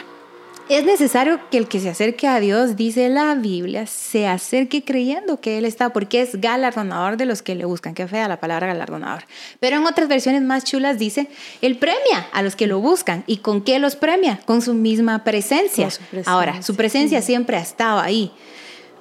Es 0.69 0.85
necesario 0.85 1.39
que 1.49 1.59
el 1.59 1.69
que 1.69 1.79
se 1.79 1.89
acerque 1.89 2.27
a 2.27 2.41
Dios, 2.41 2.75
dice 2.75 3.09
la 3.09 3.37
Biblia, 3.37 3.87
se 3.87 4.27
acerque 4.27 4.83
creyendo 4.83 5.41
que 5.41 5.59
Él 5.59 5.65
está, 5.65 5.91
porque 5.91 6.21
es 6.21 6.41
galardonador 6.41 7.17
de 7.17 7.25
los 7.25 7.41
que 7.41 7.55
le 7.55 7.65
buscan. 7.65 7.95
Qué 7.95 8.09
fea 8.09 8.27
la 8.27 8.41
palabra 8.41 8.67
galardonador. 8.67 9.27
Pero 9.61 9.77
en 9.77 9.87
otras 9.87 10.09
versiones 10.09 10.43
más 10.43 10.65
chulas 10.65 10.99
dice, 10.99 11.29
Él 11.63 11.79
premia 11.79 12.29
a 12.33 12.43
los 12.43 12.57
que 12.57 12.67
lo 12.67 12.81
buscan. 12.81 13.23
¿Y 13.29 13.37
con 13.39 13.63
qué 13.63 13.79
los 13.79 13.95
premia? 13.95 14.41
Con 14.45 14.61
su 14.61 14.75
misma 14.75 15.23
presencia. 15.23 15.87
presencia. 15.87 16.33
Ahora, 16.33 16.61
su 16.63 16.75
presencia 16.75 17.23
siempre 17.23 17.57
ha 17.57 17.61
estado 17.63 18.01
ahí. 18.01 18.33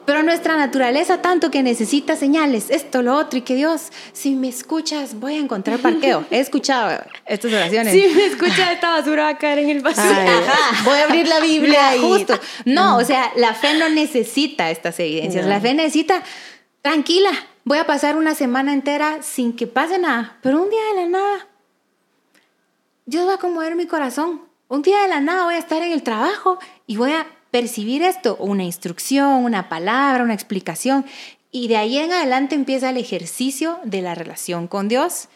Pero 0.05 0.21
nuestra 0.21 0.55
naturaleza 0.55 1.21
tanto 1.21 1.49
que 1.49 1.63
necesita 1.63 2.15
señales, 2.15 2.69
esto, 2.69 3.01
lo 3.01 3.15
otro, 3.15 3.39
y 3.39 3.41
que 3.41 3.55
Dios, 3.55 3.91
si 4.13 4.35
me 4.35 4.47
escuchas, 4.47 5.19
voy 5.19 5.35
a 5.35 5.39
encontrar 5.39 5.79
parqueo. 5.79 6.25
He 6.29 6.39
escuchado 6.39 7.03
estas 7.25 7.51
oraciones. 7.51 7.91
Si 7.91 8.15
me 8.15 8.25
escuchas, 8.25 8.71
esta 8.71 8.91
basura 8.91 9.23
va 9.23 9.29
a 9.29 9.37
caer 9.37 9.59
en 9.59 9.69
el 9.69 9.81
basura. 9.81 10.25
Voy 10.83 10.99
a 10.99 11.05
abrir 11.05 11.27
la 11.27 11.39
Biblia 11.39 11.95
y... 11.95 11.99
Justo. 12.01 12.39
No, 12.65 12.97
o 12.97 13.03
sea, 13.03 13.31
la 13.35 13.55
fe 13.55 13.73
no 13.73 13.89
necesita 13.89 14.69
estas 14.69 14.99
evidencias. 14.99 15.45
La 15.45 15.59
fe 15.59 15.73
necesita, 15.73 16.21
tranquila, 16.81 17.31
voy 17.63 17.79
a 17.79 17.87
pasar 17.87 18.15
una 18.15 18.35
semana 18.35 18.73
entera 18.73 19.23
sin 19.23 19.55
que 19.55 19.65
pase 19.65 19.97
nada, 19.97 20.37
pero 20.41 20.61
un 20.61 20.69
día 20.69 20.83
de 20.93 21.01
la 21.01 21.09
nada, 21.09 21.47
Dios 23.05 23.27
va 23.27 23.35
a 23.35 23.37
conmover 23.37 23.75
mi 23.75 23.87
corazón. 23.87 24.41
Un 24.67 24.81
día 24.81 25.01
de 25.01 25.07
la 25.07 25.19
nada 25.19 25.45
voy 25.45 25.55
a 25.55 25.59
estar 25.59 25.81
en 25.81 25.91
el 25.91 26.03
trabajo 26.03 26.59
y 26.87 26.97
voy 26.97 27.11
a 27.11 27.27
percibir 27.55 28.03
esto, 28.03 28.35
una 28.41 28.65
instrucción, 28.65 29.45
una 29.45 29.69
palabra, 29.69 30.25
una 30.25 30.33
explicación, 30.33 31.05
y 31.51 31.69
de 31.69 31.77
ahí 31.77 31.97
en 31.97 32.11
adelante 32.11 32.53
empieza 32.53 32.89
el 32.89 32.97
ejercicio 32.97 33.79
de 33.85 34.01
la 34.01 34.13
relación 34.13 34.67
con 34.67 34.89
Dios. 34.89 35.29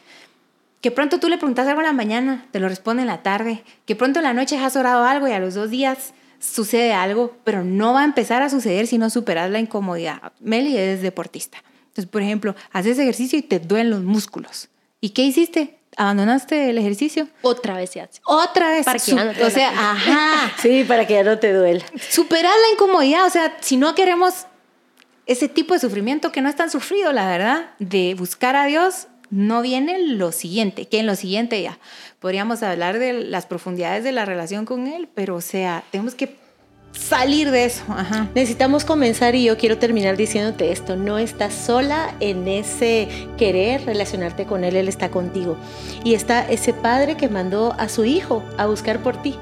Que 0.82 0.92
pronto 0.92 1.22
tú 1.22 1.30
le 1.30 1.38
preguntas 1.38 1.66
algo 1.66 1.80
en 1.80 1.88
la 1.88 1.94
mañana, 1.94 2.46
te 2.52 2.60
lo 2.60 2.68
responde 2.68 3.04
en 3.04 3.08
la 3.08 3.24
tarde, 3.24 3.64
que 3.86 3.96
pronto 3.96 4.20
en 4.20 4.26
la 4.26 4.34
noche 4.34 4.58
has 4.58 4.76
orado 4.76 5.06
algo 5.06 5.30
y 5.30 5.32
a 5.32 5.40
los 5.40 5.54
dos 5.54 5.70
días 5.70 6.14
sucede 6.40 6.92
algo, 6.92 7.38
pero 7.46 7.64
no 7.64 7.94
va 7.94 8.02
a 8.02 8.06
empezar 8.06 8.42
a 8.42 8.50
suceder 8.50 8.86
si 8.88 8.98
no 8.98 9.10
superas 9.10 9.50
la 9.50 9.60
incomodidad. 9.60 10.34
Meli 10.42 10.76
es 10.76 11.02
deportista. 11.02 11.64
Entonces, 11.88 12.08
por 12.08 12.22
ejemplo, 12.22 12.54
haces 12.74 13.00
ejercicio 13.00 13.40
y 13.40 13.44
te 13.44 13.62
duelen 13.62 13.92
los 13.92 14.04
músculos. 14.04 14.68
¿Y 15.00 15.12
qué 15.12 15.24
hiciste? 15.24 15.79
Abandonaste 16.00 16.70
el 16.70 16.78
ejercicio. 16.78 17.28
Otra 17.42 17.76
vez 17.76 17.90
se 17.92 18.00
hace. 18.00 18.22
Otra 18.26 18.70
vez. 18.70 18.86
Para 18.86 19.00
que 19.00 19.12
ya 19.12 19.26
no 19.26 19.34
te 19.34 19.44
O 19.44 19.50
sea, 19.50 19.70
ajá. 19.70 20.54
sí, 20.62 20.86
para 20.86 21.06
que 21.06 21.14
ya 21.14 21.24
no 21.24 21.38
te 21.38 21.52
duela. 21.52 21.84
Superar 22.10 22.54
la 22.54 22.74
incomodidad. 22.74 23.26
O 23.26 23.30
sea, 23.30 23.58
si 23.60 23.76
no 23.76 23.94
queremos 23.96 24.46
ese 25.26 25.50
tipo 25.50 25.74
de 25.74 25.82
sufrimiento 25.82 26.32
que 26.32 26.42
no 26.42 26.48
es 26.48 26.56
tan 26.56 26.72
sufrido, 26.72 27.12
la 27.12 27.28
verdad, 27.28 27.72
de 27.80 28.16
buscar 28.18 28.56
a 28.56 28.66
Dios, 28.66 29.08
no 29.30 29.62
viene 29.62 30.00
lo 30.00 30.32
siguiente, 30.32 30.88
que 30.88 31.00
en 31.00 31.06
lo 31.06 31.16
siguiente 31.16 31.62
ya 31.62 31.78
podríamos 32.20 32.64
hablar 32.64 32.98
de 32.98 33.14
las 33.14 33.46
profundidades 33.46 34.04
de 34.04 34.14
la 34.14 34.26
relación 34.26 34.66
con 34.66 34.88
Él, 34.88 35.10
pero 35.14 35.36
o 35.36 35.42
sea, 35.42 35.84
tenemos 35.92 36.16
que 36.16 36.36
salir 36.92 37.52
de 37.52 37.66
eso. 37.66 37.84
Necesitamos 38.36 38.86
comenzar 38.86 39.36
y 39.36 39.46
yo 39.46 39.58
quiero 39.58 39.78
terminar 39.78 40.18
diciéndote 40.18 40.72
esto, 40.72 40.96
no 40.96 41.18
estás 41.18 41.54
sola 41.54 42.14
en 42.20 42.48
ese 42.48 43.08
querer 43.38 43.86
relacionarte 43.86 44.46
con 44.46 44.64
Él, 44.64 44.76
Él 44.76 44.88
está 44.88 45.10
contigo. 45.10 45.58
Y 46.04 46.14
está 46.14 46.48
ese 46.48 46.74
Padre 46.74 47.18
que 47.18 47.30
mandó 47.30 47.74
a 47.78 47.90
su 47.90 48.06
Hijo 48.06 48.44
a 48.58 48.68
buscar 48.68 49.02
por 49.02 49.22
ti. 49.22 49.36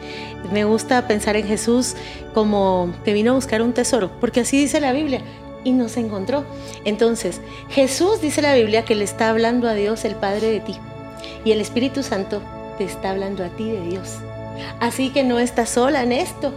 Me 0.52 0.64
gusta 0.64 1.08
pensar 1.08 1.36
en 1.36 1.48
Jesús 1.48 1.96
como 2.34 2.94
que 3.04 3.14
vino 3.14 3.32
a 3.32 3.36
buscar 3.36 3.62
un 3.62 3.74
tesoro, 3.74 4.12
porque 4.20 4.42
así 4.42 4.58
dice 4.58 4.80
la 4.80 4.94
Biblia. 4.94 5.22
Y 5.64 5.72
nos 5.72 5.98
encontró. 5.98 6.46
Entonces, 6.86 7.42
Jesús 7.70 8.22
dice 8.22 8.42
la 8.42 8.54
Biblia 8.54 8.86
que 8.86 8.96
le 8.96 9.04
está 9.04 9.30
hablando 9.30 9.68
a 9.68 9.74
Dios, 9.74 10.06
el 10.06 10.16
Padre 10.16 10.50
de 10.50 10.60
ti. 10.62 10.76
Y 11.44 11.52
el 11.52 11.60
Espíritu 11.60 12.04
Santo 12.04 12.42
te 12.78 12.86
está 12.86 13.10
hablando 13.10 13.44
a 13.44 13.50
ti 13.50 13.70
de 13.70 13.82
Dios. 13.82 14.20
Así 14.80 15.10
que 15.10 15.24
no 15.24 15.40
estás 15.40 15.72
sola 15.72 16.04
en 16.04 16.14
esto 16.14 16.54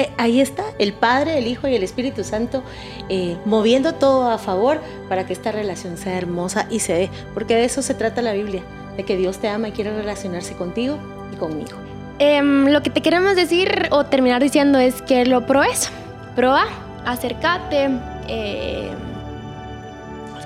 eh, 0.00 0.10
ahí 0.16 0.40
está 0.40 0.64
el 0.78 0.92
Padre, 0.92 1.38
el 1.38 1.46
Hijo 1.46 1.68
y 1.68 1.74
el 1.74 1.82
Espíritu 1.82 2.24
Santo 2.24 2.62
eh, 3.08 3.36
moviendo 3.44 3.94
todo 3.94 4.30
a 4.30 4.38
favor 4.38 4.80
para 5.08 5.26
que 5.26 5.32
esta 5.32 5.52
relación 5.52 5.96
sea 5.96 6.16
hermosa 6.16 6.66
y 6.70 6.80
se 6.80 6.92
dé, 6.94 7.10
porque 7.34 7.54
de 7.54 7.64
eso 7.64 7.82
se 7.82 7.94
trata 7.94 8.22
la 8.22 8.32
Biblia, 8.32 8.62
de 8.96 9.04
que 9.04 9.16
Dios 9.16 9.38
te 9.38 9.48
ama 9.48 9.68
y 9.68 9.72
quiere 9.72 9.94
relacionarse 9.94 10.54
contigo 10.54 10.98
y 11.32 11.36
conmigo. 11.36 11.76
Em, 12.18 12.66
lo 12.66 12.82
que 12.82 12.90
te 12.90 13.00
queremos 13.00 13.34
decir 13.34 13.88
o 13.90 14.04
terminar 14.04 14.42
diciendo 14.42 14.78
es 14.78 15.00
que 15.02 15.24
lo 15.24 15.46
pruebes, 15.46 15.90
prueba, 16.36 16.64
acércate, 17.04 17.88
eh, 18.28 18.90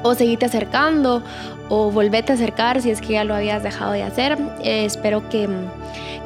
o 0.05 0.15
seguirte 0.15 0.47
acercando 0.47 1.23
o 1.69 1.91
volverte 1.91 2.33
a 2.33 2.35
acercar 2.35 2.81
si 2.81 2.91
es 2.91 3.01
que 3.01 3.15
ya 3.15 3.25
lo 3.25 3.35
habías 3.35 3.63
dejado 3.63 3.93
de 3.93 4.03
hacer. 4.03 4.39
Eh, 4.63 4.85
espero 4.85 5.29
que, 5.29 5.49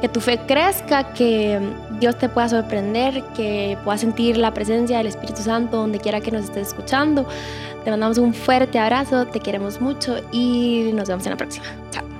que 0.01 0.09
tu 0.09 0.21
fe 0.21 0.39
crezca, 0.47 1.13
que 1.13 1.59
Dios 1.99 2.17
te 2.17 2.29
pueda 2.29 2.49
sorprender, 2.49 3.23
que 3.35 3.77
puedas 3.83 4.01
sentir 4.01 4.37
la 4.37 4.53
presencia 4.53 4.97
del 4.97 5.07
Espíritu 5.07 5.41
Santo 5.41 5.77
donde 5.77 5.99
quiera 5.99 6.21
que 6.21 6.31
nos 6.31 6.45
estés 6.45 6.69
escuchando. 6.69 7.25
Te 7.83 7.91
mandamos 7.91 8.17
un 8.17 8.33
fuerte 8.33 8.77
abrazo, 8.79 9.25
te 9.27 9.39
queremos 9.39 9.79
mucho 9.79 10.17
y 10.31 10.91
nos 10.93 11.07
vemos 11.07 11.25
en 11.25 11.31
la 11.31 11.37
próxima. 11.37 11.65
Chao. 11.91 12.18